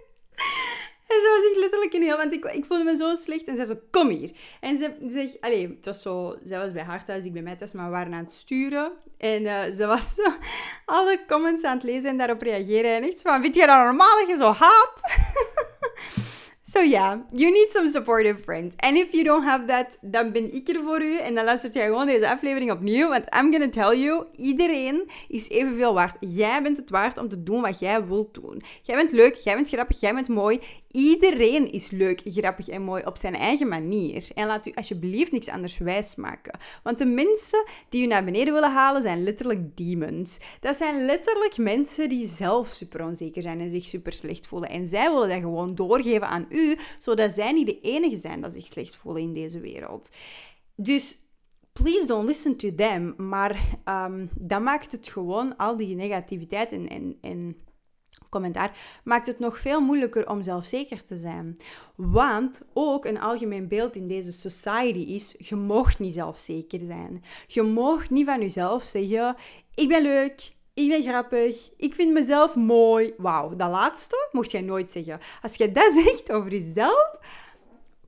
Was 1.36 1.60
letterlijk. 1.60 2.18
Want 2.18 2.34
ik, 2.34 2.46
ik 2.46 2.66
voelde 2.66 2.84
me 2.84 2.96
zo 2.96 3.16
slecht. 3.16 3.44
En 3.44 3.56
zei 3.56 3.68
zo, 3.68 3.76
kom 3.92 4.10
hier. 4.10 4.32
En 4.60 4.78
ze 4.78 4.96
zegt... 5.08 5.42
Allee, 5.42 5.68
het 5.68 5.86
was 5.86 6.02
zo... 6.02 6.36
Zij 6.46 6.60
was 6.60 6.72
bij 6.72 6.84
haar 6.84 7.06
thuis, 7.06 7.26
ik 7.26 7.34
bij 7.34 7.42
mij 7.42 7.56
thuis. 7.56 7.72
Maar 7.72 7.86
we 7.86 7.92
waren 7.92 8.14
aan 8.14 8.24
het 8.24 8.34
sturen. 8.34 8.92
En 9.18 9.42
uh, 9.42 9.64
ze 9.64 9.86
was 9.86 10.16
alle 10.86 11.20
comments 11.28 11.64
aan 11.64 11.76
het 11.76 11.84
lezen 11.84 12.10
en 12.10 12.18
daarop 12.18 12.42
reageren. 12.42 12.96
En 12.96 13.04
echt 13.04 13.22
van, 13.22 13.42
vind 13.42 13.56
je 13.56 13.66
dat 13.66 13.78
normaal 13.78 14.18
dat 14.20 14.30
je 14.30 14.38
zo 14.38 14.52
haat? 14.52 14.94
So 16.68 16.82
yeah, 16.82 17.20
you 17.32 17.52
need 17.52 17.72
some 17.72 17.90
supportive 17.90 18.38
friends. 18.40 18.76
And 18.80 18.98
if 18.98 19.12
you 19.12 19.24
don't 19.24 19.44
have 19.44 19.66
that, 19.66 19.98
dan 20.02 20.32
ben 20.32 20.54
ik 20.54 20.68
er 20.68 20.84
voor 20.84 21.02
u. 21.02 21.18
En 21.18 21.36
dan 21.36 21.46
luistert 21.46 21.74
jij 21.74 21.86
gewoon 21.86 22.06
deze 22.06 22.30
aflevering 22.30 22.72
opnieuw. 22.72 23.08
Want 23.08 23.36
I'm 23.36 23.52
gonna 23.52 23.70
tell 23.70 23.98
you, 24.00 24.26
iedereen 24.36 25.10
is 25.28 25.50
evenveel 25.50 25.94
waard. 25.94 26.16
Jij 26.20 26.64
bent 26.64 26.78
het 26.78 26.90
waard 26.90 27.18
om 27.18 27.30
te 27.30 27.44
doen 27.44 27.62
wat 27.62 27.80
jij 27.80 28.06
wilt 28.06 28.34
doen. 28.34 28.62
Jij 28.82 28.96
bent 28.96 29.12
leuk, 29.12 29.36
jij 29.36 29.56
bent 29.56 29.70
grappig, 29.70 30.00
jij 30.00 30.14
bent 30.14 30.28
mooi. 30.28 30.60
Iedereen 30.96 31.72
is 31.72 31.92
leuk, 31.92 32.22
grappig 32.26 32.68
en 32.68 32.82
mooi 32.82 33.04
op 33.06 33.18
zijn 33.18 33.36
eigen 33.36 33.68
manier. 33.68 34.28
En 34.34 34.48
laat 34.48 34.66
u 34.66 34.72
alsjeblieft 34.74 35.32
niks 35.32 35.50
anders 35.50 35.78
wijsmaken. 35.78 36.60
Want 36.84 36.98
de 36.98 37.06
mensen 37.06 37.66
die 37.90 38.04
u 38.04 38.08
naar 38.08 38.24
beneden 38.24 38.54
willen 38.54 38.72
halen 38.72 39.02
zijn 39.02 39.24
letterlijk 39.24 39.78
demons. 39.78 40.38
Dat 40.60 40.76
zijn 40.76 41.06
letterlijk 41.06 41.58
mensen 41.58 42.10
die 42.10 42.28
zelf 42.28 42.68
super 42.68 43.06
onzeker 43.06 43.42
zijn 43.42 43.60
en 43.60 43.70
zich 43.70 43.86
super 43.86 44.14
slecht 44.14 44.48
voelen. 44.48 44.70
En 44.70 44.88
zij 44.88 45.12
willen 45.12 45.30
dat 45.30 45.40
gewoon 45.40 45.76
doorgeven 45.76 46.28
aan 46.28 46.46
u, 46.50 46.78
zodat 47.00 47.34
zij 47.34 47.52
niet 47.52 47.68
de 47.68 47.82
enige 47.82 48.18
zijn 48.18 48.42
dat 48.42 48.54
zich 48.54 48.68
slecht 48.68 48.96
voelen 48.96 49.22
in 49.22 49.34
deze 49.34 49.60
wereld. 49.60 50.10
Dus 50.76 51.18
please 51.74 52.08
don't 52.08 52.28
listen 52.28 52.58
to 52.58 52.76
them. 52.76 53.14
Maar 53.18 53.60
um, 53.86 54.30
dat 54.40 54.62
maakt 54.62 54.92
het 54.92 55.08
gewoon, 55.08 55.58
al 55.58 55.78
die 55.78 55.96
negativiteit 55.96 56.72
en, 56.72 56.88
en, 56.88 57.18
en 57.22 57.56
commentaar, 58.36 58.78
maakt 59.04 59.28
het 59.28 59.40
nog 59.40 59.60
veel 59.60 59.82
moeilijker 59.82 60.30
om 60.30 60.44
zelfzeker 60.44 61.04
te 61.04 61.18
zijn. 61.18 61.58
Want 61.96 62.62
ook 62.74 63.06
een 63.06 63.20
algemeen 63.20 63.68
beeld 63.68 63.96
in 63.96 64.08
deze 64.08 64.32
society 64.32 65.00
is, 65.00 65.36
je 65.38 65.56
mag 65.56 66.00
niet 66.00 66.14
zelfzeker 66.14 66.80
zijn. 66.80 67.24
Je 67.48 67.62
mag 67.62 68.10
niet 68.10 68.26
van 68.26 68.40
jezelf 68.40 68.84
zeggen, 68.84 69.36
ik 69.76 69.88
ben 69.88 70.02
leuk, 70.02 70.54
ik 70.74 70.90
ben 70.90 71.02
grappig, 71.02 71.70
ik 71.78 71.96
vind 71.96 72.14
mezelf 72.14 72.56
mooi. 72.56 73.14
Wauw, 73.18 73.56
dat 73.56 73.70
laatste 73.70 74.30
mocht 74.32 74.52
jij 74.52 74.62
nooit 74.62 74.92
zeggen. 74.92 75.20
Als 75.42 75.56
je 75.56 75.72
dat 75.72 75.94
zegt 76.04 76.32
over 76.32 76.52
jezelf, 76.52 77.18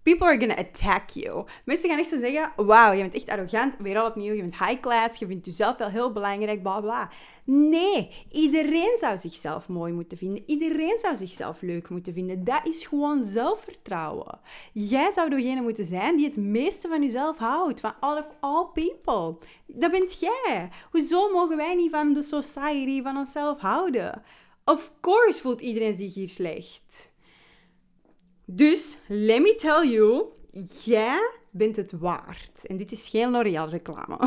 people 0.08 0.28
are 0.28 0.40
gonna 0.40 0.58
attack 0.58 1.10
you. 1.10 1.46
Mensen 1.66 1.90
gaan 1.90 2.00
echt 2.00 2.10
zo 2.10 2.20
zeggen, 2.20 2.52
wauw, 2.56 2.92
je 2.92 3.02
bent 3.02 3.14
echt 3.14 3.30
arrogant, 3.30 3.76
weer 3.80 3.98
al 3.98 4.08
opnieuw, 4.08 4.34
je 4.34 4.42
bent 4.42 4.58
high 4.58 4.80
class, 4.80 5.20
je 5.20 5.28
vindt 5.28 5.46
jezelf 5.46 5.78
wel 5.78 5.90
heel 5.90 6.12
belangrijk, 6.12 6.62
bla 6.62 6.82
bla. 6.82 7.10
Nee, 7.44 8.26
iedereen 8.32 8.98
zou 9.00 9.18
zichzelf 9.18 9.68
mooi 9.68 9.94
moeten 9.94 10.18
vinden. 10.18 10.44
Iedereen 10.46 10.98
zou 11.02 11.16
zichzelf 11.16 11.62
leuk 11.62 11.90
moeten 11.90 12.14
vinden. 12.14 12.44
Dat 12.44 12.68
is 12.68 12.86
gewoon 12.86 13.24
zelfvertrouwen. 13.24 14.40
Jij 14.74 15.12
zou 15.12 15.30
degene 15.30 15.62
moeten 15.62 15.86
zijn 15.86 16.16
die 16.16 16.26
het 16.26 16.38
meeste 16.38 16.88
van 16.88 17.04
jezelf 17.04 17.38
houdt. 17.38 17.80
Van 17.80 17.94
all 18.00 18.18
of 18.18 18.30
all 18.40 18.66
people. 18.74 19.48
Dat 19.66 19.92
bent 19.92 20.20
jij. 20.20 20.70
Hoezo 20.92 21.32
mogen 21.32 21.58
wij 21.58 21.76
niet 21.76 21.92
van 21.92 22.14
de 22.14 22.24
society, 22.24 23.02
van 23.02 23.18
onszelf 23.18 23.60
houden? 23.60 24.24
Of 24.66 24.92
course 25.02 25.42
voelt 25.42 25.62
iedereen 25.62 25.98
zich 25.98 26.14
hier 26.14 26.28
slecht. 26.28 27.12
Dus, 28.50 28.98
let 29.08 29.42
me 29.42 29.56
tell 29.56 29.88
you, 29.90 30.26
jij 30.84 31.32
bent 31.52 31.76
het 31.76 31.92
waard. 31.92 32.66
En 32.66 32.78
dit 32.78 32.92
is 32.92 33.10
geen 33.10 33.32
L'Oreal 33.32 33.70
reclame. 33.70 34.20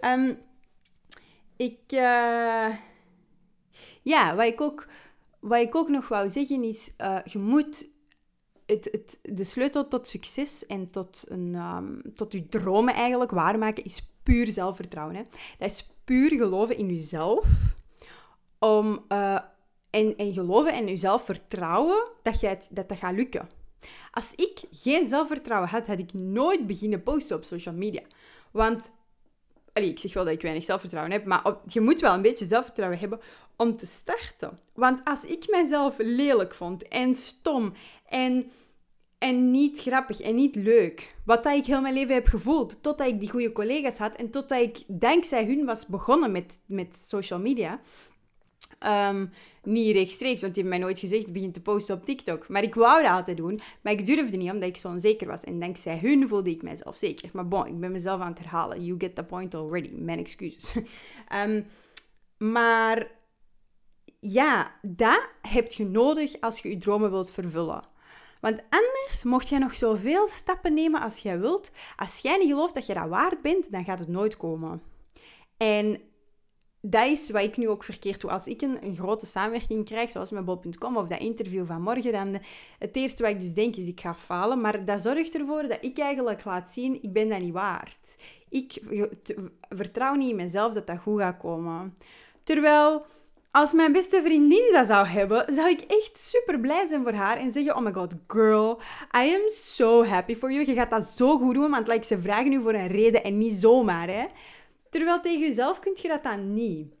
um, 0.00 0.38
ik, 1.56 1.80
uh, 1.92 2.76
ja, 4.02 4.34
wat 4.36 4.46
ik, 4.46 4.60
ook, 4.60 4.86
ik 5.50 5.74
ook 5.74 5.88
nog 5.88 6.08
wou 6.08 6.28
zeggen 6.28 6.62
is, 6.62 6.92
uh, 6.98 7.18
je 7.24 7.38
moet 7.38 7.88
het, 8.66 8.88
het, 8.92 9.18
de 9.22 9.44
sleutel 9.44 9.88
tot 9.88 10.08
succes 10.08 10.66
en 10.66 10.90
tot, 10.90 11.24
een, 11.28 11.54
um, 11.54 12.02
tot 12.14 12.32
je 12.32 12.48
dromen 12.48 12.94
eigenlijk 12.94 13.30
waarmaken 13.30 13.84
is 13.84 14.08
puur 14.22 14.46
zelfvertrouwen. 14.46 15.16
Hè? 15.16 15.22
Dat 15.58 15.70
is 15.70 15.90
puur 16.04 16.30
geloven 16.30 16.76
in 16.76 16.86
jezelf. 16.86 17.46
Om, 18.58 19.04
uh, 19.08 19.38
en, 19.94 20.16
en 20.16 20.32
geloven 20.32 20.72
en 20.72 20.86
jezelf 20.86 21.24
vertrouwen 21.24 22.08
dat, 22.22 22.40
jij 22.40 22.50
het, 22.50 22.68
dat 22.70 22.88
dat 22.88 22.98
gaat 22.98 23.14
lukken. 23.14 23.48
Als 24.10 24.32
ik 24.34 24.60
geen 24.70 25.08
zelfvertrouwen 25.08 25.68
had, 25.68 25.86
had 25.86 25.98
ik 25.98 26.12
nooit 26.12 26.66
beginnen 26.66 27.02
posten 27.02 27.36
op 27.36 27.44
social 27.44 27.74
media. 27.74 28.02
Want 28.50 28.92
Allee, 29.72 29.88
ik 29.88 29.98
zeg 29.98 30.12
wel 30.12 30.24
dat 30.24 30.32
ik 30.32 30.42
weinig 30.42 30.64
zelfvertrouwen 30.64 31.12
heb, 31.12 31.24
maar 31.24 31.56
je 31.66 31.80
moet 31.80 32.00
wel 32.00 32.14
een 32.14 32.22
beetje 32.22 32.46
zelfvertrouwen 32.46 32.98
hebben 32.98 33.20
om 33.56 33.76
te 33.76 33.86
starten. 33.86 34.58
Want 34.74 35.00
als 35.04 35.24
ik 35.24 35.44
mezelf 35.48 35.94
lelijk 35.98 36.54
vond 36.54 36.88
en 36.88 37.14
stom 37.14 37.72
en, 38.08 38.50
en 39.18 39.50
niet 39.50 39.80
grappig 39.80 40.20
en 40.20 40.34
niet 40.34 40.54
leuk, 40.54 41.14
wat 41.24 41.42
dat 41.42 41.56
ik 41.56 41.66
heel 41.66 41.80
mijn 41.80 41.94
leven 41.94 42.14
heb 42.14 42.26
gevoeld, 42.26 42.82
totdat 42.82 43.06
ik 43.06 43.20
die 43.20 43.30
goede 43.30 43.52
collega's 43.52 43.98
had 43.98 44.16
en 44.16 44.30
totdat 44.30 44.60
ik 44.60 44.82
dankzij 44.86 45.44
hun 45.44 45.64
was 45.64 45.86
begonnen 45.86 46.32
met, 46.32 46.58
met 46.66 46.96
social 46.96 47.38
media, 47.38 47.80
Ehm, 48.84 49.26
niet 49.62 49.96
rechtstreeks, 49.96 50.40
want 50.40 50.54
die 50.54 50.62
hebben 50.62 50.80
mij 50.80 50.88
nooit 50.88 50.98
gezegd, 50.98 51.32
begin 51.32 51.52
te 51.52 51.60
posten 51.60 51.94
op 51.94 52.04
TikTok. 52.04 52.48
Maar 52.48 52.62
ik 52.62 52.74
wou 52.74 53.02
dat 53.02 53.10
altijd 53.10 53.36
doen, 53.36 53.60
maar 53.80 53.92
ik 53.92 54.06
durfde 54.06 54.36
niet, 54.36 54.50
omdat 54.50 54.68
ik 54.68 54.76
zo 54.76 54.88
onzeker 54.88 55.26
was. 55.26 55.44
En 55.44 55.58
dankzij 55.58 55.98
hun 55.98 56.28
voelde 56.28 56.50
ik 56.50 56.62
mijzelf 56.62 56.96
zeker. 56.96 57.30
Maar 57.32 57.48
bon, 57.48 57.66
ik 57.66 57.80
ben 57.80 57.92
mezelf 57.92 58.20
aan 58.20 58.28
het 58.28 58.38
herhalen. 58.38 58.84
You 58.84 59.00
get 59.00 59.14
the 59.14 59.24
point 59.24 59.54
already. 59.54 59.90
Mijn 59.92 60.18
excuses. 60.18 60.74
Ehm, 61.28 61.62
maar 62.38 63.10
ja, 64.20 64.74
dat 64.82 65.28
heb 65.40 65.72
je 65.72 65.84
nodig 65.84 66.40
als 66.40 66.58
je 66.58 66.68
je 66.68 66.78
dromen 66.78 67.10
wilt 67.10 67.30
vervullen. 67.30 67.82
Want 68.40 68.62
anders 68.70 69.22
mocht 69.22 69.48
jij 69.48 69.58
nog 69.58 69.74
zoveel 69.74 70.28
stappen 70.28 70.74
nemen 70.74 71.00
als 71.00 71.18
jij 71.18 71.40
wilt. 71.40 71.70
Als 71.96 72.18
jij 72.18 72.36
niet 72.36 72.50
gelooft 72.50 72.74
dat 72.74 72.86
je 72.86 72.94
dat 72.94 73.08
waard 73.08 73.42
bent, 73.42 73.70
dan 73.72 73.84
gaat 73.84 73.98
het 73.98 74.08
nooit 74.08 74.36
komen. 74.36 74.82
En 75.56 76.00
dat 76.86 77.06
is 77.06 77.30
wat 77.30 77.42
ik 77.42 77.56
nu 77.56 77.68
ook 77.68 77.84
verkeerd 77.84 78.20
doe. 78.20 78.30
Als 78.30 78.46
ik 78.46 78.62
een, 78.62 78.96
grote 78.96 79.26
samenwerking 79.26 79.84
krijg, 79.84 80.10
zoals 80.10 80.30
met 80.30 80.44
Bol.com 80.44 80.96
of 80.96 81.08
dat 81.08 81.20
interview 81.20 81.66
van 81.66 81.82
morgen, 81.82 82.12
dan 82.12 82.38
het 82.78 82.96
eerste 82.96 83.22
wat 83.22 83.32
ik 83.32 83.40
dus 83.40 83.54
denk 83.54 83.76
is, 83.76 83.88
ik 83.88 84.00
ga 84.00 84.14
falen. 84.14 84.60
Maar 84.60 84.84
dat 84.84 85.02
zorgt 85.02 85.34
ervoor 85.34 85.62
dat 85.62 85.78
ik 85.80 85.98
eigenlijk 85.98 86.44
laat 86.44 86.70
zien, 86.70 87.02
ik 87.02 87.12
ben 87.12 87.28
dat 87.28 87.40
niet 87.40 87.52
waard. 87.52 88.16
Ik 88.48 88.80
vertrouw 89.68 90.14
niet 90.14 90.30
in 90.30 90.36
mezelf 90.36 90.72
dat 90.72 90.86
dat 90.86 90.98
goed 90.98 91.20
gaat 91.20 91.38
komen. 91.38 91.96
Terwijl, 92.42 93.06
als 93.50 93.72
mijn 93.72 93.92
beste 93.92 94.22
vriendin 94.24 94.72
dat 94.72 94.86
zou 94.86 95.06
hebben, 95.06 95.54
zou 95.54 95.68
ik 95.68 95.80
echt 95.80 96.18
super 96.18 96.60
blij 96.60 96.86
zijn 96.86 97.02
voor 97.02 97.12
haar 97.12 97.36
en 97.36 97.50
zeggen, 97.50 97.76
oh 97.76 97.82
my 97.82 97.92
god, 97.92 98.14
girl, 98.26 98.80
I 99.16 99.34
am 99.34 99.48
so 99.48 100.04
happy 100.04 100.36
for 100.36 100.52
you. 100.52 100.66
Je 100.66 100.74
gaat 100.74 100.90
dat 100.90 101.04
zo 101.04 101.38
goed 101.38 101.54
doen, 101.54 101.70
want 101.70 101.86
like, 101.86 102.04
ze 102.04 102.20
vragen 102.20 102.50
nu 102.50 102.60
voor 102.60 102.74
een 102.74 102.88
reden 102.88 103.24
en 103.24 103.38
niet 103.38 103.52
zomaar, 103.52 104.08
hè. 104.08 104.24
Terwijl 104.94 105.20
tegen 105.20 105.40
jezelf 105.40 105.78
kun 105.78 105.96
je 106.02 106.08
dat 106.08 106.22
dan 106.22 106.54
niet. 106.54 106.92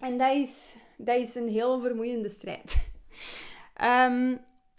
En 0.00 0.18
dat 0.18 0.34
is, 0.36 0.76
dat 0.96 1.16
is 1.16 1.34
een 1.34 1.48
heel 1.48 1.80
vermoeiende 1.80 2.28
strijd. 2.28 2.76
Ehm, 3.74 4.36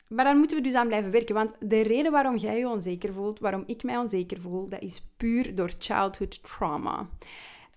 maar 0.08 0.26
dan 0.26 0.38
moeten 0.38 0.58
we 0.58 0.64
dus 0.64 0.74
aan 0.74 0.88
blijven 0.88 1.12
werken. 1.12 1.36
Want 1.36 1.54
de 1.60 1.82
reden 1.82 2.12
waarom 2.12 2.36
jij 2.38 2.58
je 2.58 2.70
onzeker 2.70 3.14
voelt, 3.14 3.40
waarom 3.40 3.64
ik 3.66 3.84
mij 3.84 3.98
onzeker 3.98 4.42
voel, 4.42 4.70
dat 4.70 4.82
is 4.82 5.06
puur 5.18 5.56
door 5.56 5.72
childhood 5.78 6.44
trauma. 6.44 7.10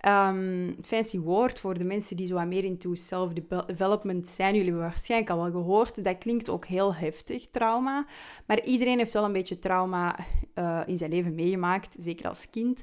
Um, 0.09 0.77
fancy 0.83 1.19
woord 1.19 1.59
voor 1.59 1.79
de 1.79 1.85
mensen 1.85 2.17
die 2.17 2.27
zo 2.27 2.45
meer 2.45 2.65
into 2.65 2.95
self-development 2.95 4.29
zijn. 4.29 4.55
Jullie 4.55 4.71
hebben 4.71 4.89
waarschijnlijk 4.89 5.31
al 5.31 5.37
wel 5.37 5.51
gehoord. 5.51 6.05
Dat 6.05 6.19
klinkt 6.19 6.49
ook 6.49 6.67
heel 6.67 6.95
heftig, 6.95 7.49
trauma. 7.51 8.07
Maar 8.47 8.65
iedereen 8.65 8.99
heeft 8.99 9.13
wel 9.13 9.25
een 9.25 9.33
beetje 9.33 9.59
trauma 9.59 10.17
uh, 10.55 10.81
in 10.87 10.97
zijn 10.97 11.11
leven 11.11 11.35
meegemaakt, 11.35 11.97
zeker 11.99 12.29
als 12.29 12.51
kind. 12.51 12.83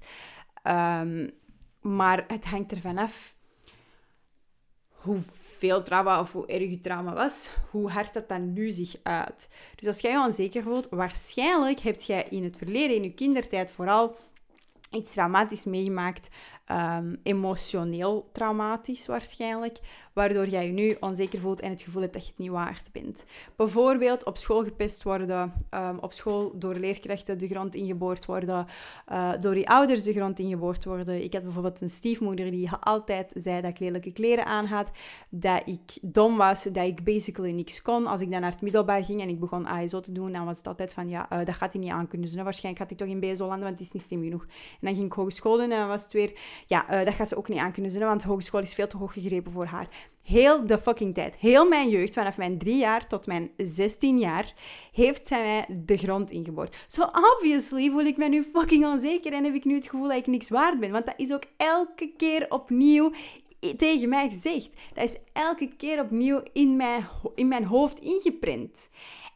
Um, 0.64 1.32
maar 1.82 2.24
het 2.28 2.46
hangt 2.46 2.72
ervan 2.72 2.98
af 2.98 3.36
hoeveel 5.02 5.84
trauma 5.84 6.20
of 6.20 6.32
hoe 6.32 6.48
erg 6.48 6.70
je 6.70 6.80
trauma 6.80 7.14
was, 7.14 7.50
hoe 7.70 7.90
hard 7.90 8.14
dat 8.14 8.30
dan 8.30 8.54
nu 8.54 8.72
zich 8.72 8.96
uit. 9.04 9.50
Dus 9.76 9.88
als 9.88 10.00
jij 10.00 10.12
je 10.12 10.20
onzeker 10.20 10.64
voelt, 10.64 10.88
waarschijnlijk 10.90 11.80
heb 11.80 12.02
jij 12.02 12.28
in 12.30 12.44
het 12.44 12.58
verleden, 12.58 12.96
in 12.96 13.04
je 13.04 13.14
kindertijd 13.14 13.72
vooral, 13.72 14.16
iets 14.92 15.14
traumatisch 15.14 15.66
meegemaakt, 15.66 16.30
um, 16.72 17.20
emotioneel 17.24 18.30
traumatisch 18.32 19.06
waarschijnlijk, 19.06 19.80
waardoor 20.14 20.48
jij 20.48 20.66
je 20.66 20.72
nu 20.72 20.98
onzeker 21.00 21.40
voelt 21.40 21.62
en 21.62 21.70
het 21.70 21.82
gevoel 21.82 22.02
hebt 22.02 22.14
dat 22.14 22.24
je 22.24 22.30
het 22.30 22.40
niet 22.40 22.50
waard 22.50 22.92
bent. 22.92 23.24
Bijvoorbeeld 23.56 24.24
op 24.24 24.38
school 24.38 24.64
gepest 24.64 25.04
worden, 25.04 25.54
um, 25.72 25.98
op 26.00 26.14
school 26.14 26.52
door 26.60 26.76
leerkrachten 26.76 27.38
de 27.38 27.48
grond 27.48 27.76
ingeboord 27.76 28.26
worden, 28.26 28.66
uh, 29.12 29.32
door 29.40 29.58
je 29.58 29.66
ouders 29.66 30.04
de 30.04 30.14
grond 30.14 30.40
ingeboord 30.40 30.86
worden. 30.86 31.24
Ik 31.24 31.34
had 31.34 31.44
bijvoorbeeld 31.44 31.82
een 31.82 31.90
stiefmoeder 31.90 32.52
die 32.52 32.70
altijd 32.80 33.32
zei 33.34 33.62
dat 33.62 33.70
ik 33.70 33.80
lelijke 33.80 34.12
kleren 34.12 34.46
aan 34.46 34.66
had, 34.66 34.92
dat 35.30 35.62
ik 35.66 35.98
dom 36.02 36.38
was, 36.38 36.64
dat 36.64 36.86
ik 36.86 37.04
basically 37.04 37.52
niks 37.52 37.82
kon. 37.82 38.08
Als 38.08 38.22
ik 38.22 38.32
dan 38.32 38.42
naar 38.42 38.52
het 38.52 38.62
middelbaar 38.62 39.06
ging 39.06 39.22
en 39.22 39.30
ik 39.30 39.40
begon 39.40 39.68
ASO 39.68 40.00
te 40.00 40.12
doen, 40.12 40.32
dan 40.32 40.46
was 40.46 40.58
het 40.58 40.68
altijd 40.68 40.94
van, 40.94 41.10
ja, 41.10 41.28
uh, 41.34 41.46
dat 41.46 41.56
gaat 41.56 41.74
hij 41.74 41.82
niet 41.82 41.92
aankunnen. 41.92 42.30
Dus 42.32 42.44
waarschijnlijk 42.44 42.84
gaat 42.84 42.98
hij 42.98 43.08
toch 43.08 43.16
in 43.16 43.34
BSO 43.34 43.48
landen, 43.48 43.68
want 43.68 43.80
het 43.80 43.88
is 43.88 43.92
niet 43.92 44.04
slim 44.04 44.24
genoeg. 44.24 44.44
En 44.44 44.88
dan 44.88 44.96
ging 44.96 45.06
ik 45.06 45.14
hogeschool 45.14 45.58
doen 45.58 45.72
en 45.72 45.80
dan 45.80 45.88
was 45.88 46.04
het 46.04 46.14
weer, 46.14 46.32
ja, 46.68 47.00
uh, 47.00 47.06
dat 47.06 47.14
gaat 47.14 47.28
ze 47.28 47.38
ook 47.38 47.48
niet 47.48 47.60
aankunnen, 47.60 48.00
want 48.00 48.24
hogeschool 48.24 48.62
is 48.62 48.74
veel 48.74 48.88
te 48.88 48.98
hoog 48.98 49.14
gegrepen 49.14 49.52
voor 49.52 49.66
haar. 49.66 49.88
Heel 50.24 50.66
de 50.66 50.78
fucking 50.78 51.14
tijd. 51.14 51.36
Heel 51.36 51.68
mijn 51.68 51.90
jeugd, 51.90 52.14
vanaf 52.14 52.38
mijn 52.38 52.58
drie 52.58 52.78
jaar 52.78 53.08
tot 53.08 53.28
mijn 53.28 53.52
16 53.58 54.20
jaar, 54.20 54.54
heeft 54.92 55.28
zij 55.28 55.42
mij 55.42 55.78
de 55.78 55.98
grond 55.98 56.32
ingeboord. 56.32 56.86
So 56.88 57.04
obviously 57.04 57.90
voel 57.90 58.06
ik 58.06 58.18
me 58.18 58.30
nu 58.30 58.44
fucking 58.44 58.86
onzeker 58.86 59.34
en 59.34 59.44
heb 59.44 59.54
ik 59.54 59.66
nu 59.66 59.76
het 59.76 59.88
gevoel 59.88 60.08
dat 60.08 60.18
ik 60.18 60.28
niks 60.28 60.50
waard 60.50 60.80
ben. 60.80 60.92
Want 60.92 61.06
dat 61.06 61.16
is 61.18 61.34
ook 61.34 61.44
elke 61.58 62.14
keer 62.18 62.46
opnieuw 62.50 63.12
tegen 63.78 64.10
mij 64.10 64.30
gezegd. 64.30 64.74
Dat 64.94 65.04
is 65.04 65.18
elke 65.34 65.76
keer 65.78 66.00
opnieuw 66.00 66.44
in 66.54 66.76
mijn, 66.76 67.08
in 67.36 67.48
mijn 67.48 67.66
hoofd 67.66 68.00
ingeprint. 68.00 68.90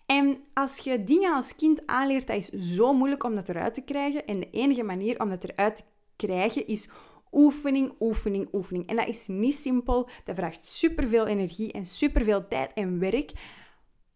En 0.06 0.38
als 0.54 0.78
je 0.78 1.04
dingen 1.04 1.34
als 1.34 1.56
kind 1.56 1.88
aanleert, 1.88 2.28
dat 2.28 2.38
is 2.38 2.50
zo 2.50 2.94
moeilijk 2.94 3.24
om 3.24 3.36
dat 3.36 3.50
eruit 3.50 3.74
te 3.74 3.82
krijgen. 3.82 4.26
En 4.26 4.40
de 4.40 4.50
enige 4.52 4.84
manier 4.84 5.20
om 5.22 5.30
dat 5.30 5.44
eruit 5.44 5.76
te 5.76 5.84
krijgen 6.16 6.68
is 6.68 6.90
oefening, 7.36 7.94
oefening, 8.00 8.48
oefening. 8.54 8.88
En 8.88 8.96
dat 8.96 9.08
is 9.08 9.28
niet 9.28 9.54
simpel. 9.54 10.10
Dat 10.24 10.36
vraagt 10.36 10.66
superveel 10.66 11.28
energie 11.28 11.72
en 11.72 11.86
superveel 11.86 12.48
tijd 12.48 12.74
en 12.74 13.00
werk. 13.00 13.32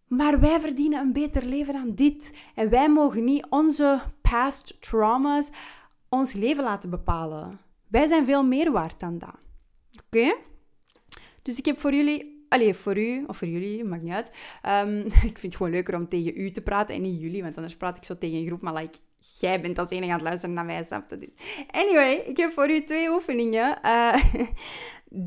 Maar 0.08 0.40
wij 0.40 0.60
verdienen 0.60 1.00
een 1.00 1.14
beter 1.14 1.46
leven 1.46 1.74
dan 1.74 1.96
dit. 1.96 2.34
En 2.56 2.70
wij 2.70 2.90
mogen 2.90 3.24
niet 3.24 3.46
onze 3.50 4.02
past 4.22 4.82
trauma's 4.82 5.50
ons 6.10 6.34
leven 6.34 6.64
laten 6.64 6.90
bepalen. 6.90 7.60
Wij 7.88 8.08
zijn 8.08 8.26
veel 8.26 8.44
meer 8.44 8.72
waard 8.72 9.00
dan 9.00 9.18
dat. 9.18 9.36
Oké? 10.06 10.36
Dus 11.42 11.58
ik 11.58 11.66
heb 11.66 11.80
voor 11.80 11.94
jullie 11.94 12.39
Allee, 12.50 12.74
voor 12.74 12.98
u 12.98 13.24
of 13.28 13.38
voor 13.38 13.48
jullie, 13.48 13.84
maakt 13.84 14.04
niet 14.04 14.14
uit. 14.14 14.32
Um, 14.86 15.06
ik 15.32 15.38
vind 15.38 15.42
het 15.42 15.56
gewoon 15.56 15.72
leuker 15.72 15.96
om 15.96 16.08
tegen 16.08 16.42
u 16.42 16.52
te 16.52 16.62
praten 16.62 16.96
en 16.96 17.02
niet 17.02 17.22
jullie, 17.22 17.44
want 17.44 17.56
anders 17.56 17.78
praat 17.78 17.98
ik 17.98 18.04
zo 18.04 18.18
tegen 18.18 18.38
een 18.38 18.46
groep. 18.46 18.62
Maar 18.62 18.74
like, 18.74 19.00
jij 19.40 19.62
bent 19.62 19.80
als 19.80 19.90
enige 19.90 20.12
aan 20.12 20.18
het 20.18 20.28
luisteren 20.28 20.56
naar 20.56 20.66
mij, 20.66 20.84
snap 20.84 21.10
Dus. 21.10 21.30
Anyway, 21.72 22.14
ik 22.14 22.38
heb 22.38 22.52
voor 22.52 22.70
u 22.70 22.84
twee 22.84 23.10
oefeningen 23.10 23.80
uh, 23.86 24.24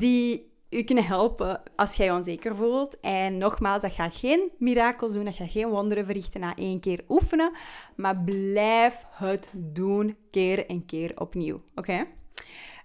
die 0.03 0.51
u 0.69 0.83
kunnen 0.83 1.05
helpen 1.05 1.61
als 1.75 1.95
jij 1.95 2.05
je 2.05 2.13
onzeker 2.13 2.55
voelt. 2.55 2.99
En 2.99 3.37
nogmaals, 3.37 3.81
dat 3.81 3.93
gaat 3.93 4.15
geen 4.15 4.51
mirakels 4.57 5.13
doen, 5.13 5.25
dat 5.25 5.35
gaat 5.35 5.51
geen 5.51 5.69
wonderen 5.69 6.05
verrichten 6.05 6.39
na 6.39 6.55
één 6.55 6.79
keer 6.79 7.03
oefenen. 7.09 7.51
Maar 7.95 8.17
blijf 8.17 9.05
het 9.09 9.49
doen, 9.53 10.15
keer 10.31 10.65
en 10.67 10.85
keer 10.85 11.19
opnieuw. 11.19 11.61
Oké? 11.75 12.05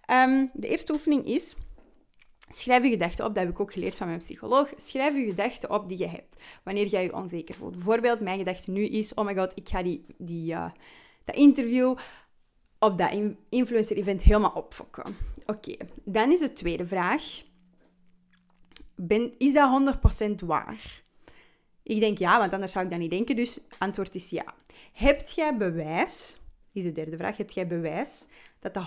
Ehm, 0.06 0.46
de 0.52 0.68
eerste 0.68 0.92
oefening 0.92 1.26
is 1.26 1.56
Schrijf 2.48 2.82
je 2.82 2.90
gedachten 2.90 3.24
op, 3.24 3.34
dat 3.34 3.44
heb 3.44 3.52
ik 3.52 3.60
ook 3.60 3.72
geleerd 3.72 3.96
van 3.96 4.06
mijn 4.06 4.18
psycholoog. 4.18 4.72
Schrijf 4.76 5.16
je 5.16 5.24
gedachten 5.24 5.70
op 5.70 5.88
die 5.88 5.98
je 5.98 6.06
hebt 6.08 6.36
wanneer 6.62 6.86
jij 6.86 7.02
je 7.02 7.14
onzeker 7.14 7.54
voelt. 7.54 7.72
Bijvoorbeeld, 7.72 8.20
mijn 8.20 8.38
gedachte 8.38 8.70
nu 8.70 8.84
is: 8.84 9.14
oh 9.14 9.24
my 9.24 9.34
god, 9.34 9.52
ik 9.54 9.68
ga 9.68 9.82
die, 9.82 10.04
die, 10.18 10.52
uh, 10.52 10.70
dat 11.24 11.36
interview 11.36 11.96
op 12.78 12.98
dat 12.98 13.20
influencer-event 13.48 14.22
helemaal 14.22 14.52
opfokken. 14.54 15.16
Oké, 15.46 15.76
dan 16.04 16.32
is 16.32 16.40
de 16.40 16.52
tweede 16.52 16.86
vraag: 16.86 17.42
is 19.38 19.52
dat 19.52 19.98
100% 20.40 20.44
waar? 20.44 21.02
Ik 21.82 22.00
denk 22.00 22.18
ja, 22.18 22.38
want 22.38 22.52
anders 22.52 22.72
zou 22.72 22.84
ik 22.84 22.90
dat 22.90 23.00
niet 23.00 23.10
denken, 23.10 23.36
dus 23.36 23.60
antwoord 23.78 24.14
is 24.14 24.30
ja. 24.30 24.54
Hebt 24.92 25.34
jij 25.34 25.56
bewijs, 25.56 26.40
is 26.72 26.82
de 26.82 26.92
derde 26.92 27.16
vraag, 27.16 27.36
hebt 27.36 27.54
jij 27.54 27.66
bewijs 27.66 28.26
dat 28.60 28.74
dat 28.74 28.84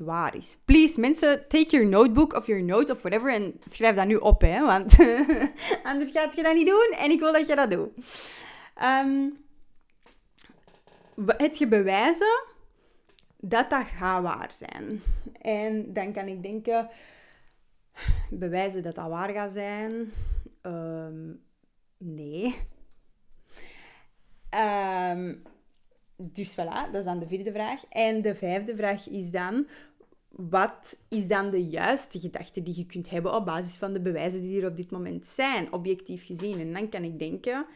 100% 0.00 0.04
waar 0.04 0.36
is. 0.36 0.56
Please, 0.64 1.00
mensen, 1.00 1.48
take 1.48 1.66
your 1.68 1.86
notebook 1.86 2.32
of 2.32 2.46
your 2.46 2.62
note 2.62 2.92
of 2.92 3.02
whatever 3.02 3.32
en 3.32 3.60
schrijf 3.68 3.96
dat 3.96 4.06
nu 4.06 4.16
op, 4.16 4.40
hè, 4.40 4.64
want 4.64 4.96
anders 5.82 6.10
gaat 6.10 6.36
je 6.36 6.42
dat 6.42 6.54
niet 6.54 6.66
doen 6.66 6.98
en 6.98 7.10
ik 7.10 7.18
wil 7.18 7.32
dat 7.32 7.46
je 7.48 7.56
dat 7.56 7.70
doet. 7.70 7.90
Um, 8.82 9.44
het 11.36 11.58
je 11.58 11.66
bewijzen 11.66 12.44
dat 13.36 13.70
dat 13.70 13.86
gaat 13.86 14.22
waar 14.22 14.52
zijn. 14.52 15.02
En 15.40 15.92
dan 15.92 16.12
kan 16.12 16.26
ik 16.26 16.42
denken, 16.42 16.88
bewijzen 18.30 18.82
dat 18.82 18.94
dat 18.94 19.08
waar 19.08 19.30
gaat 19.30 19.52
zijn? 19.52 20.12
Um, 20.62 21.40
nee. 21.98 22.56
Um, 24.50 25.42
dus 26.16 26.52
voilà, 26.52 26.90
dat 26.92 26.94
is 26.94 27.04
dan 27.04 27.18
de 27.18 27.26
vierde 27.26 27.52
vraag. 27.52 27.84
En 27.88 28.22
de 28.22 28.34
vijfde 28.34 28.76
vraag 28.76 29.08
is 29.08 29.30
dan, 29.30 29.66
wat 30.28 30.98
is 31.08 31.28
dan 31.28 31.50
de 31.50 31.66
juiste 31.66 32.18
gedachte 32.18 32.62
die 32.62 32.76
je 32.76 32.86
kunt 32.86 33.10
hebben 33.10 33.34
op 33.34 33.44
basis 33.44 33.76
van 33.76 33.92
de 33.92 34.00
bewijzen 34.00 34.42
die 34.42 34.60
er 34.60 34.68
op 34.68 34.76
dit 34.76 34.90
moment 34.90 35.26
zijn, 35.26 35.72
objectief 35.72 36.26
gezien? 36.26 36.60
En 36.60 36.72
dan 36.72 36.88
kan 36.88 37.02
ik 37.02 37.18
denken, 37.18 37.66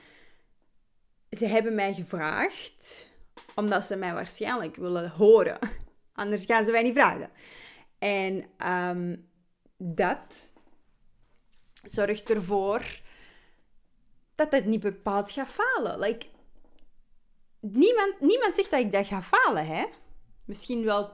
ze 1.30 1.46
hebben 1.46 1.74
mij 1.74 1.94
gevraagd 1.94 3.08
omdat 3.54 3.84
ze 3.84 3.96
mij 3.96 4.12
waarschijnlijk 4.12 4.76
willen 4.76 5.10
horen. 5.10 5.58
Anders 6.12 6.44
gaan 6.44 6.64
ze 6.64 6.70
mij 6.70 6.82
niet 6.82 6.94
vragen. 6.94 7.30
En 7.98 8.44
ehm, 8.56 9.16
dat 9.76 10.52
zorgt 11.84 12.30
ervoor 12.30 13.00
dat 14.34 14.52
het 14.52 14.64
niet 14.64 14.80
bepaald 14.80 15.30
gaat 15.30 15.48
falen. 15.48 15.98
Like, 15.98 16.26
niemand, 17.60 18.20
niemand 18.20 18.54
zegt 18.54 18.70
dat 18.70 18.80
ik 18.80 18.92
dat 18.92 19.06
ga 19.06 19.22
falen, 19.22 19.66
hè? 19.66 19.84
Misschien 20.44 20.84
wel 20.84 21.10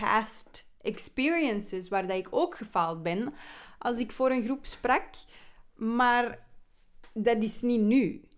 past 0.00 0.68
experiences 0.80 1.88
waar 1.88 2.06
dat 2.06 2.16
ik 2.16 2.28
ook 2.30 2.56
gefaald 2.56 3.02
ben 3.02 3.34
als 3.78 3.98
ik 3.98 4.12
voor 4.12 4.30
een 4.30 4.42
groep 4.42 4.66
sprak. 4.66 5.08
Maar 5.74 6.46
dat 7.12 7.42
is 7.42 7.60
niet 7.60 7.80
nu. 7.80 8.28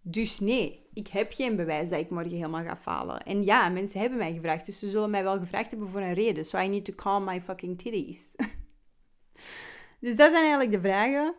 Dus 0.00 0.40
nee, 0.40 0.86
ik 0.92 1.08
heb 1.08 1.32
geen 1.32 1.56
bewijs 1.56 1.88
dat 1.88 1.98
ik 1.98 2.10
morgen 2.10 2.32
helemaal 2.32 2.64
ga 2.64 2.76
falen. 2.76 3.22
En 3.22 3.44
ja, 3.44 3.68
mensen 3.68 4.00
hebben 4.00 4.18
mij 4.18 4.32
gevraagd, 4.32 4.66
dus 4.66 4.78
ze 4.78 4.90
zullen 4.90 5.10
mij 5.10 5.22
wel 5.22 5.38
gevraagd 5.38 5.70
hebben 5.70 5.88
voor 5.88 6.00
een 6.00 6.14
reden. 6.14 6.44
So 6.44 6.58
I 6.58 6.68
need 6.68 6.84
to 6.84 6.94
calm 6.94 7.24
my 7.24 7.40
fucking 7.40 7.78
titties. 7.78 8.34
dus 10.04 10.16
dat 10.16 10.30
zijn 10.30 10.42
eigenlijk 10.42 10.70
de 10.70 10.80
vragen. 10.80 11.34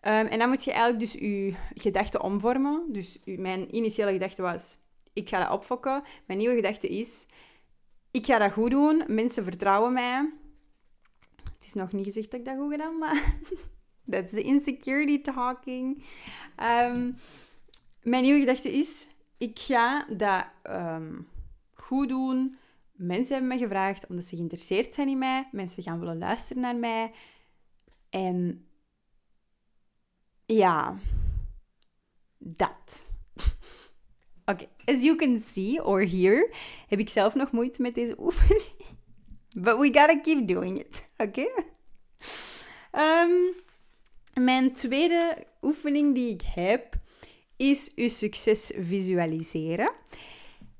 Ehm, 0.00 0.26
en 0.26 0.38
dan 0.38 0.48
moet 0.48 0.64
je 0.64 0.72
eigenlijk 0.72 1.00
dus 1.00 1.12
je 1.12 1.54
gedachten 1.74 2.22
omvormen. 2.22 2.86
Dus 2.88 3.18
mijn 3.24 3.74
initiële 3.74 4.12
gedachte 4.12 4.42
was, 4.42 4.78
ik 5.12 5.28
ga 5.28 5.38
dat 5.38 5.50
opfokken. 5.50 6.02
Mijn 6.26 6.38
nieuwe 6.38 6.54
gedachte 6.54 6.88
is, 6.88 7.26
ik 8.10 8.26
ga 8.26 8.38
dat 8.38 8.52
goed 8.52 8.70
doen. 8.70 9.04
Mensen 9.06 9.44
vertrouwen 9.44 9.92
mij. 9.92 10.32
Het 11.54 11.64
is 11.64 11.74
nog 11.74 11.92
niet 11.92 12.04
gezegd 12.04 12.30
dat 12.30 12.40
ik 12.40 12.46
dat 12.46 12.56
goed 12.56 12.70
gedaan, 12.70 12.98
maar 12.98 13.34
that's 14.10 14.32
the 14.32 14.42
insecurity 14.42 15.20
talking. 15.20 16.04
Um, 16.62 17.14
mijn 18.02 18.22
nieuwe 18.22 18.40
gedachte 18.40 18.72
is, 18.72 19.08
ik 19.38 19.58
ga 19.58 20.06
dat 20.16 20.44
um, 20.70 21.28
goed 21.74 22.08
doen. 22.08 22.58
Mensen 22.92 23.32
hebben 23.32 23.56
me 23.56 23.58
gevraagd 23.58 24.06
omdat 24.06 24.24
ze 24.24 24.36
geïnteresseerd 24.36 24.94
zijn 24.94 25.08
in 25.08 25.18
mij. 25.18 25.48
Mensen 25.52 25.82
gaan 25.82 25.98
willen 25.98 26.18
luisteren 26.18 26.62
naar 26.62 26.76
mij. 26.76 27.12
En 28.10 28.66
ja, 30.46 30.98
dat. 32.38 33.09
Oké, 34.50 34.66
as 34.84 35.02
you 35.02 35.16
can 35.16 35.40
see 35.40 35.84
or 35.84 36.00
hear, 36.08 36.50
heb 36.88 36.98
ik 36.98 37.08
zelf 37.08 37.34
nog 37.34 37.50
moeite 37.50 37.82
met 37.82 37.94
deze 37.94 38.14
oefening. 38.24 38.62
But 39.58 39.78
we 39.78 39.84
gotta 39.84 40.20
keep 40.20 40.48
doing 40.48 40.78
it, 40.78 41.10
oké? 41.16 41.40
Okay? 41.40 41.64
Ehm, 42.90 43.30
mijn 44.34 44.72
tweede 44.72 45.46
oefening 45.62 46.14
die 46.14 46.34
ik 46.34 46.42
heb 46.54 46.98
is 47.56 47.92
uw 47.94 48.08
succes 48.08 48.72
visualiseren. 48.78 49.92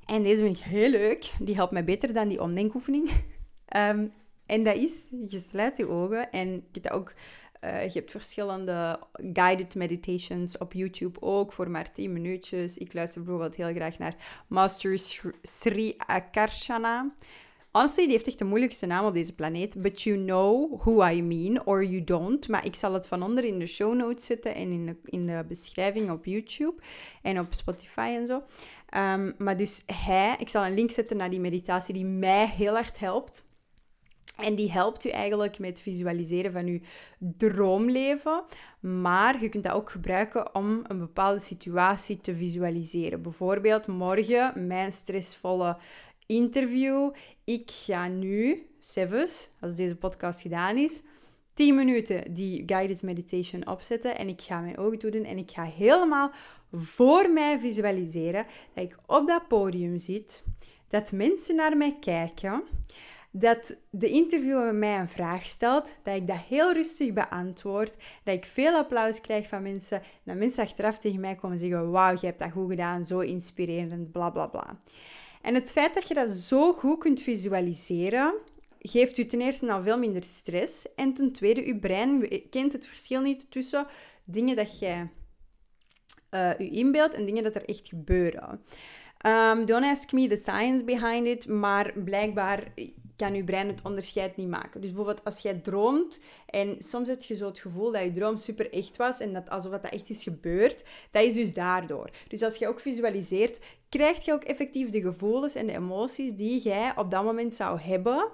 En 0.06 0.22
deze 0.22 0.42
vind 0.42 0.56
ik 0.56 0.62
heel 0.62 0.90
leuk. 0.90 1.32
Die 1.38 1.54
helpt 1.54 1.72
mij 1.72 1.84
beter 1.84 2.12
dan 2.12 2.28
die 2.28 2.40
omdenkoefening. 2.40 3.10
Um, 3.76 4.12
en 4.46 4.64
dat 4.64 4.76
is, 4.76 4.92
je 5.28 5.38
sluit 5.38 5.76
je 5.76 5.88
ogen 5.88 6.30
en 6.30 6.50
je 6.50 6.80
hebt 6.80 6.90
ook... 6.90 7.14
Uh, 7.64 7.84
je 7.84 7.98
hebt 7.98 8.10
verschillende 8.10 8.98
guided 9.32 9.74
meditations 9.74 10.58
op 10.58 10.72
YouTube 10.72 11.20
ook 11.20 11.52
voor 11.52 11.70
maar 11.70 11.92
10 11.92 12.12
minuutjes. 12.12 12.78
Ik 12.78 12.94
luister 12.94 13.22
bijvoorbeeld 13.22 13.56
heel 13.56 13.74
graag 13.74 13.98
naar 13.98 14.44
Master 14.46 14.98
Sri 15.42 15.94
Akarshana. 16.06 17.12
Honestly, 17.72 18.02
die 18.02 18.12
heeft 18.12 18.26
echt 18.26 18.38
de 18.38 18.44
moeilijkste 18.44 18.86
naam 18.86 19.04
op 19.04 19.14
deze 19.14 19.34
planeet. 19.34 19.82
But 19.82 20.02
you 20.02 20.24
know 20.24 20.80
who 20.80 21.06
I 21.06 21.22
mean, 21.22 21.66
or 21.66 21.84
you 21.84 22.04
don't. 22.04 22.48
Maar 22.48 22.64
ik 22.64 22.74
zal 22.74 22.92
het 22.92 23.08
van 23.08 23.22
onder 23.22 23.44
in 23.44 23.58
de 23.58 23.66
show 23.66 23.94
notes 23.94 24.26
zetten 24.26 24.54
en 24.54 24.70
in 24.70 24.86
de, 24.86 24.96
in 25.04 25.26
de 25.26 25.44
beschrijving 25.48 26.10
op 26.10 26.24
YouTube 26.24 26.82
en 27.22 27.38
op 27.38 27.54
Spotify 27.54 28.16
en 28.20 28.26
zo. 28.26 28.42
Um, 28.96 29.34
maar 29.38 29.56
dus 29.56 29.82
hij, 29.86 30.36
ik 30.38 30.48
zal 30.48 30.64
een 30.64 30.74
link 30.74 30.90
zetten 30.90 31.16
naar 31.16 31.30
die 31.30 31.40
meditatie 31.40 31.94
die 31.94 32.04
mij 32.04 32.46
heel 32.46 32.74
hard 32.74 32.98
helpt. 32.98 33.48
En 34.40 34.54
die 34.54 34.72
helpt 34.72 35.04
u 35.04 35.08
eigenlijk 35.08 35.58
met 35.58 35.80
visualiseren 35.80 36.52
van 36.52 36.66
uw 36.66 36.80
droomleven. 37.18 38.44
Maar 38.80 39.42
je 39.42 39.48
kunt 39.48 39.64
dat 39.64 39.72
ook 39.72 39.90
gebruiken 39.90 40.54
om 40.54 40.84
een 40.86 40.98
bepaalde 40.98 41.40
situatie 41.40 42.20
te 42.20 42.34
visualiseren. 42.34 43.22
Bijvoorbeeld 43.22 43.86
morgen 43.86 44.66
mijn 44.66 44.92
stressvolle 44.92 45.76
interview. 46.26 47.10
Ik 47.44 47.70
ga 47.70 48.08
nu, 48.08 48.66
zelfs, 48.80 49.50
als 49.60 49.76
deze 49.76 49.96
podcast 49.96 50.40
gedaan 50.40 50.76
is, 50.76 51.02
10 51.54 51.74
minuten 51.74 52.34
die 52.34 52.62
guided 52.66 53.02
meditation 53.02 53.68
opzetten. 53.68 54.18
En 54.18 54.28
ik 54.28 54.40
ga 54.40 54.60
mijn 54.60 54.78
ogen 54.78 54.98
doen 54.98 55.24
en 55.24 55.38
ik 55.38 55.50
ga 55.50 55.64
helemaal 55.64 56.30
voor 56.72 57.30
mij 57.30 57.58
visualiseren 57.58 58.46
dat 58.74 58.84
ik 58.84 58.96
op 59.06 59.26
dat 59.26 59.48
podium 59.48 59.98
zit, 59.98 60.42
dat 60.88 61.12
mensen 61.12 61.56
naar 61.56 61.76
mij 61.76 61.96
kijken, 62.00 62.62
dat 63.30 63.76
de 63.90 64.08
interviewer 64.08 64.74
mij 64.74 64.98
een 64.98 65.08
vraag 65.08 65.44
stelt, 65.44 65.94
dat 66.02 66.14
ik 66.14 66.26
dat 66.26 66.40
heel 66.48 66.72
rustig 66.72 67.12
beantwoord, 67.12 67.94
dat 68.24 68.34
ik 68.34 68.44
veel 68.44 68.74
applaus 68.74 69.20
krijg 69.20 69.48
van 69.48 69.62
mensen, 69.62 69.98
en 69.98 70.04
dat 70.24 70.36
mensen 70.36 70.62
achteraf 70.62 70.98
tegen 70.98 71.20
mij 71.20 71.34
komen 71.34 71.58
zeggen, 71.58 71.90
wauw, 71.90 72.16
je 72.20 72.26
hebt 72.26 72.38
dat 72.38 72.50
goed 72.50 72.70
gedaan, 72.70 73.04
zo 73.04 73.18
inspirerend, 73.18 74.12
bla 74.12 74.30
bla 74.30 74.46
bla. 74.46 74.80
En 75.42 75.54
het 75.54 75.72
feit 75.72 75.94
dat 75.94 76.08
je 76.08 76.14
dat 76.14 76.30
zo 76.30 76.72
goed 76.72 76.98
kunt 76.98 77.22
visualiseren, 77.22 78.34
geeft 78.78 79.18
u 79.18 79.26
ten 79.26 79.40
eerste 79.40 79.72
al 79.72 79.82
veel 79.82 79.98
minder 79.98 80.22
stress. 80.22 80.94
En 80.94 81.12
ten 81.12 81.32
tweede, 81.32 81.64
uw 81.64 81.78
brein 81.78 82.28
kent 82.50 82.72
het 82.72 82.86
verschil 82.86 83.20
niet 83.20 83.50
tussen 83.50 83.86
dingen 84.24 84.56
dat 84.56 84.78
jij 84.78 85.10
uh, 86.30 86.50
u 86.58 86.76
inbeeldt 86.76 87.14
en 87.14 87.24
dingen 87.24 87.42
dat 87.42 87.54
er 87.54 87.64
echt 87.64 87.88
gebeuren. 87.88 88.60
Um, 89.26 89.66
don't 89.66 89.84
ask 89.84 90.12
me 90.12 90.26
the 90.26 90.36
science 90.36 90.84
behind 90.84 91.26
it, 91.26 91.48
maar 91.48 91.92
blijkbaar 92.04 92.72
kan 93.20 93.34
je 93.34 93.44
brein 93.44 93.66
het 93.66 93.82
onderscheid 93.82 94.36
niet 94.36 94.48
maken. 94.48 94.80
Dus 94.80 94.90
bijvoorbeeld 94.90 95.24
als 95.24 95.38
jij 95.38 95.54
droomt 95.54 96.20
en 96.46 96.76
soms 96.78 97.08
heb 97.08 97.22
je 97.22 97.36
zo 97.36 97.46
het 97.46 97.58
gevoel 97.58 97.92
dat 97.92 98.02
je 98.02 98.10
droom 98.10 98.36
super 98.36 98.72
echt 98.72 98.96
was 98.96 99.20
en 99.20 99.32
dat 99.32 99.50
alsof 99.50 99.72
dat 99.72 99.84
echt 99.84 100.10
is 100.10 100.22
gebeurd, 100.22 100.84
dat 101.10 101.22
is 101.22 101.34
dus 101.34 101.54
daardoor. 101.54 102.10
Dus 102.28 102.42
als 102.42 102.56
je 102.56 102.68
ook 102.68 102.80
visualiseert, 102.80 103.60
krijg 103.88 104.24
je 104.24 104.32
ook 104.32 104.44
effectief 104.44 104.90
de 104.90 105.00
gevoelens 105.00 105.54
en 105.54 105.66
de 105.66 105.72
emoties 105.72 106.32
die 106.32 106.60
jij 106.60 106.92
op 106.96 107.10
dat 107.10 107.24
moment 107.24 107.54
zou 107.54 107.80
hebben, 107.80 108.28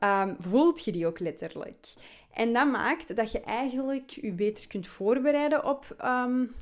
um, 0.00 0.36
voelt 0.38 0.84
je 0.84 0.92
die 0.92 1.06
ook 1.06 1.18
letterlijk. 1.18 1.86
En 2.32 2.52
dat 2.52 2.70
maakt 2.70 3.16
dat 3.16 3.32
je 3.32 3.40
eigenlijk 3.40 4.10
je 4.10 4.32
beter 4.32 4.66
kunt 4.66 4.86
voorbereiden 4.86 5.64
op, 5.64 5.96
um, 6.04 6.54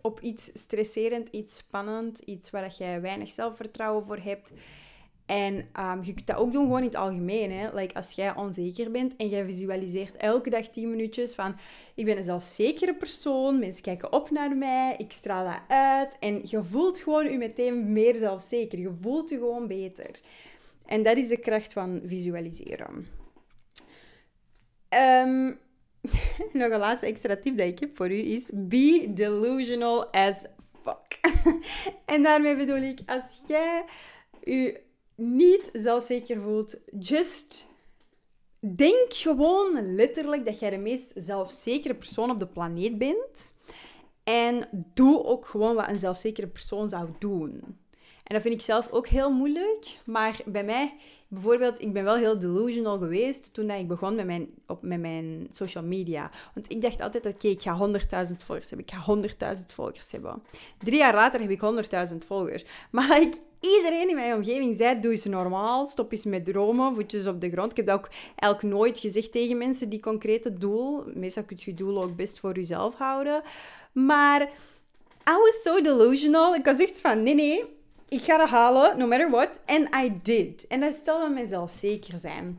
op 0.00 0.20
iets 0.20 0.50
stresserend, 0.54 1.28
iets 1.28 1.56
spannend, 1.56 2.18
iets 2.18 2.50
waar 2.50 2.74
je 2.78 3.00
weinig 3.00 3.28
zelfvertrouwen 3.28 4.04
voor 4.04 4.18
hebt. 4.18 4.52
En 5.30 5.54
um, 5.54 6.04
je 6.04 6.14
kunt 6.14 6.26
dat 6.26 6.36
ook 6.36 6.52
doen 6.52 6.62
gewoon 6.62 6.78
in 6.78 6.84
het 6.84 6.94
algemeen. 6.94 7.52
Hè? 7.52 7.74
Like 7.74 7.94
als 7.94 8.12
jij 8.12 8.34
onzeker 8.34 8.90
bent 8.90 9.16
en 9.16 9.28
jij 9.28 9.44
visualiseert 9.44 10.16
elke 10.16 10.50
dag 10.50 10.68
10 10.68 10.90
minuutjes 10.90 11.34
van 11.34 11.56
ik 11.94 12.04
ben 12.04 12.16
een 12.16 12.24
zelfzekere 12.24 12.94
persoon, 12.94 13.58
mensen 13.58 13.82
kijken 13.82 14.12
op 14.12 14.30
naar 14.30 14.56
mij, 14.56 14.94
ik 14.98 15.12
straal 15.12 15.44
dat 15.44 15.60
uit. 15.68 16.16
En 16.20 16.40
je 16.44 16.62
voelt 16.62 16.98
gewoon 16.98 17.30
je 17.30 17.38
meteen 17.38 17.92
meer 17.92 18.14
zelfzeker. 18.14 18.78
Je 18.78 18.92
voelt 19.00 19.30
je 19.30 19.36
gewoon 19.36 19.66
beter. 19.66 20.20
En 20.86 21.02
dat 21.02 21.16
is 21.16 21.28
de 21.28 21.36
kracht 21.36 21.72
van 21.72 22.00
visualiseren. 22.04 23.06
Um, 25.24 25.58
nog 26.60 26.70
een 26.70 26.78
laatste 26.78 27.06
extra 27.06 27.36
tip 27.36 27.58
dat 27.58 27.66
ik 27.66 27.78
heb 27.78 27.96
voor 27.96 28.10
u 28.10 28.32
is: 28.32 28.50
be 28.52 29.10
delusional 29.14 30.12
as 30.12 30.44
fuck. 30.82 31.20
en 32.14 32.22
daarmee 32.22 32.56
bedoel 32.56 32.82
ik, 32.82 32.98
als 33.06 33.42
jij 33.46 33.84
je 34.40 34.88
niet 35.20 35.70
zelfzeker 35.72 36.40
voelt, 36.40 36.76
just 36.98 37.68
denk 38.58 39.14
gewoon 39.14 39.94
letterlijk 39.94 40.44
dat 40.44 40.58
jij 40.58 40.70
de 40.70 40.78
meest 40.78 41.12
zelfzekere 41.14 41.94
persoon 41.94 42.30
op 42.30 42.40
de 42.40 42.46
planeet 42.46 42.98
bent. 42.98 43.54
En 44.24 44.68
doe 44.94 45.24
ook 45.24 45.46
gewoon 45.46 45.74
wat 45.74 45.88
een 45.88 45.98
zelfzekere 45.98 46.46
persoon 46.46 46.88
zou 46.88 47.08
doen. 47.18 47.78
En 48.24 48.36
dat 48.36 48.42
vind 48.42 48.54
ik 48.54 48.60
zelf 48.60 48.90
ook 48.90 49.06
heel 49.06 49.30
moeilijk. 49.30 49.98
Maar 50.04 50.40
bij 50.46 50.64
mij, 50.64 50.96
bijvoorbeeld, 51.30 51.80
ik 51.80 51.92
ben 51.92 52.04
wel 52.04 52.16
heel 52.16 52.38
delusional 52.38 52.98
geweest 52.98 53.54
toen 53.54 53.70
ik 53.70 53.88
begon 53.88 54.14
met 54.14 54.26
mijn, 54.26 54.48
op, 54.66 54.82
met 54.82 55.00
mijn 55.00 55.46
social 55.50 55.84
media. 55.84 56.30
Want 56.54 56.70
ik 56.70 56.82
dacht 56.82 57.00
altijd, 57.00 57.26
oké, 57.26 57.48
ik 57.48 57.62
ga 57.62 57.78
100.000 58.28 58.34
volgers 58.36 58.70
hebben. 58.70 58.86
Ik 58.86 58.94
ga 58.94 59.54
100.000 59.56 59.64
volgers 59.66 60.12
hebben. 60.12 60.42
Drie 60.78 60.98
jaar 60.98 61.14
later 61.14 61.40
heb 61.40 61.50
ik 61.50 61.60
100.000 62.12 62.16
volgers. 62.26 62.64
Maar 62.90 63.20
ik 63.20 63.34
iedereen 63.60 64.08
in 64.08 64.14
mijn 64.14 64.34
omgeving 64.34 64.76
zei, 64.76 65.00
doe 65.00 65.10
eens 65.10 65.24
normaal, 65.24 65.86
stop 65.86 66.12
eens 66.12 66.24
met 66.24 66.44
dromen, 66.44 66.94
voetjes 66.94 67.26
op 67.26 67.40
de 67.40 67.50
grond. 67.50 67.70
Ik 67.70 67.76
heb 67.76 67.86
dat 67.86 67.98
ook 67.98 68.08
eigenlijk 68.34 68.74
nooit 68.74 68.98
gezegd 68.98 69.32
tegen 69.32 69.58
mensen, 69.58 69.88
die 69.88 70.00
concrete 70.00 70.52
doel. 70.52 71.04
Meestal 71.14 71.44
kun 71.44 71.56
je 71.60 71.70
je 71.70 71.76
doel 71.76 72.02
ook 72.02 72.16
best 72.16 72.38
voor 72.38 72.54
jezelf 72.54 72.94
houden. 72.94 73.42
Maar 73.92 74.42
I 75.28 75.32
was 75.32 75.62
so 75.62 75.80
delusional. 75.80 76.54
Ik 76.54 76.64
was 76.64 76.78
echt 76.78 77.00
van, 77.00 77.22
nee, 77.22 77.34
nee, 77.34 77.64
ik 78.10 78.22
ga 78.22 78.36
dat 78.36 78.48
halen, 78.48 78.98
no 78.98 79.06
matter 79.06 79.30
what. 79.30 79.60
And 79.66 79.94
I 79.94 80.20
did. 80.22 80.66
En 80.66 80.80
dat 80.80 80.94
stelde 80.94 81.34
mezelf 81.34 81.70
zeker 81.70 82.18
zijn. 82.18 82.58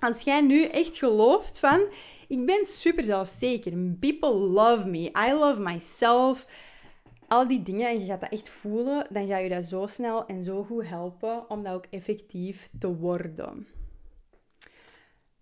Als 0.00 0.22
jij 0.22 0.40
nu 0.40 0.64
echt 0.64 0.96
gelooft 0.96 1.58
van, 1.58 1.80
ik 2.28 2.46
ben 2.46 2.64
super 2.64 3.04
zelfzeker. 3.04 3.72
People 4.00 4.34
love 4.34 4.88
me. 4.88 5.12
I 5.28 5.32
love 5.32 5.60
myself 5.60 6.46
al 7.28 7.48
die 7.48 7.62
dingen 7.62 7.88
en 7.88 8.00
je 8.00 8.06
gaat 8.06 8.20
dat 8.20 8.30
echt 8.30 8.48
voelen, 8.48 9.06
dan 9.10 9.26
ga 9.26 9.36
je 9.36 9.48
dat 9.48 9.64
zo 9.64 9.86
snel 9.86 10.26
en 10.26 10.44
zo 10.44 10.64
goed 10.64 10.88
helpen 10.88 11.50
om 11.50 11.62
dat 11.62 11.72
ook 11.72 11.86
effectief 11.90 12.68
te 12.78 12.96
worden. 12.96 13.66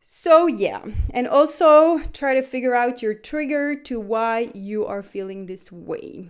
So 0.01 0.49
yeah, 0.49 0.83
and 1.13 1.29
also 1.29 1.99
try 2.11 2.41
to 2.41 2.47
figure 2.47 2.77
out 2.77 3.01
your 3.01 3.21
trigger 3.21 3.83
to 3.83 4.07
why 4.07 4.49
you 4.53 4.87
are 4.87 5.03
feeling 5.03 5.47
this 5.47 5.71
way. 5.71 6.29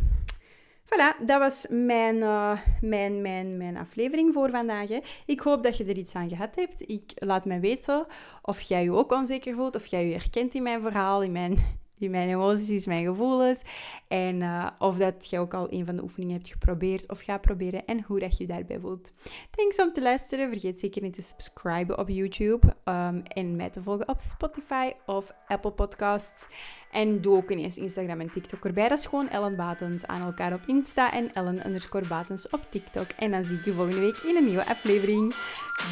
Voilà, 0.85 1.25
dat 1.27 1.39
was 1.39 1.67
mijn, 1.69 2.17
uh, 2.17 2.59
mijn, 2.81 3.23
mijn, 3.23 3.57
mijn 3.57 3.77
aflevering 3.77 4.33
voor 4.33 4.51
vandaag. 4.51 4.89
Hè. 4.89 4.99
Ik 5.27 5.41
hoop 5.41 5.63
dat 5.63 5.77
je 5.77 5.85
er 5.85 5.99
iets 5.99 6.15
aan 6.15 6.29
gehad 6.29 6.55
hebt. 6.55 6.89
Ik 6.89 7.13
laat 7.15 7.45
mij 7.45 7.61
weten 7.61 8.07
of 8.43 8.61
jij 8.61 8.83
je 8.83 8.93
ook 8.93 9.13
onzeker 9.13 9.55
voelt, 9.55 9.77
of 9.77 9.87
jij 9.87 10.07
je 10.07 10.13
herkent 10.13 10.55
in 10.55 10.63
mijn 10.63 10.83
verhaal, 10.83 11.23
in 11.23 11.33
mijn 11.33 11.59
die 11.99 12.11
mijn 12.11 12.29
emoties, 12.29 12.87
mijn 12.87 13.05
gevoelens. 13.05 13.61
En 14.09 14.41
uh, 14.41 14.67
of 14.79 14.97
dat 14.97 15.31
je 15.31 15.39
ook 15.39 15.55
al 15.55 15.67
een 15.71 15.87
van 15.87 15.97
de 15.97 16.03
oefeningen 16.03 16.37
hebt 16.37 16.49
geprobeerd 16.49 17.11
of 17.11 17.21
gaat 17.21 17.41
proberen 17.41 17.85
en 17.85 18.03
hoe 18.07 18.19
dat 18.19 18.37
je 18.37 18.47
daarbij 18.47 18.79
voelt. 18.81 19.13
Thanks 19.51 19.81
om 19.81 19.93
te 19.93 20.03
luisteren. 20.03 20.49
Vergeet 20.49 20.81
zeker 20.81 21.03
niet 21.03 21.15
te 21.15 21.23
subscriben 21.23 21.99
op 21.99 22.09
YouTube 22.09 22.67
um, 22.85 23.23
en 23.23 23.57
mij 23.57 23.71
te 23.71 23.83
volgen 23.83 24.09
op 24.09 24.21
Spotify 24.21 24.93
of 25.07 25.33
Apple 25.47 25.73
Podcasts. 25.73 26.49
En 26.91 27.21
doe 27.21 27.37
ook 27.37 27.51
ineens 27.51 27.79
Instagram 27.79 28.21
en 28.21 28.31
TikTok 28.31 28.65
erbij. 28.65 28.89
Dat 28.89 28.99
is 28.99 29.07
gewoon 29.07 29.29
Ellen 29.29 29.57
Batens 29.57 30.07
aan 30.07 30.23
elkaar 30.23 30.53
op 30.53 30.63
Insta 30.67 31.13
en 31.13 31.35
Ellen 31.35 31.67
underscore 31.67 32.09
Batens 32.09 32.49
op 32.49 32.67
TikTok. 32.71 33.11
En 33.19 33.31
dan 33.31 33.45
zie 33.45 33.59
ik 33.59 33.65
je 33.65 33.73
volgende 33.73 34.01
week 34.01 34.17
in 34.17 34.37
een 34.37 34.45
nieuwe 34.45 34.67
aflevering. 34.67 35.35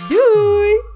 Doei! 0.08 0.91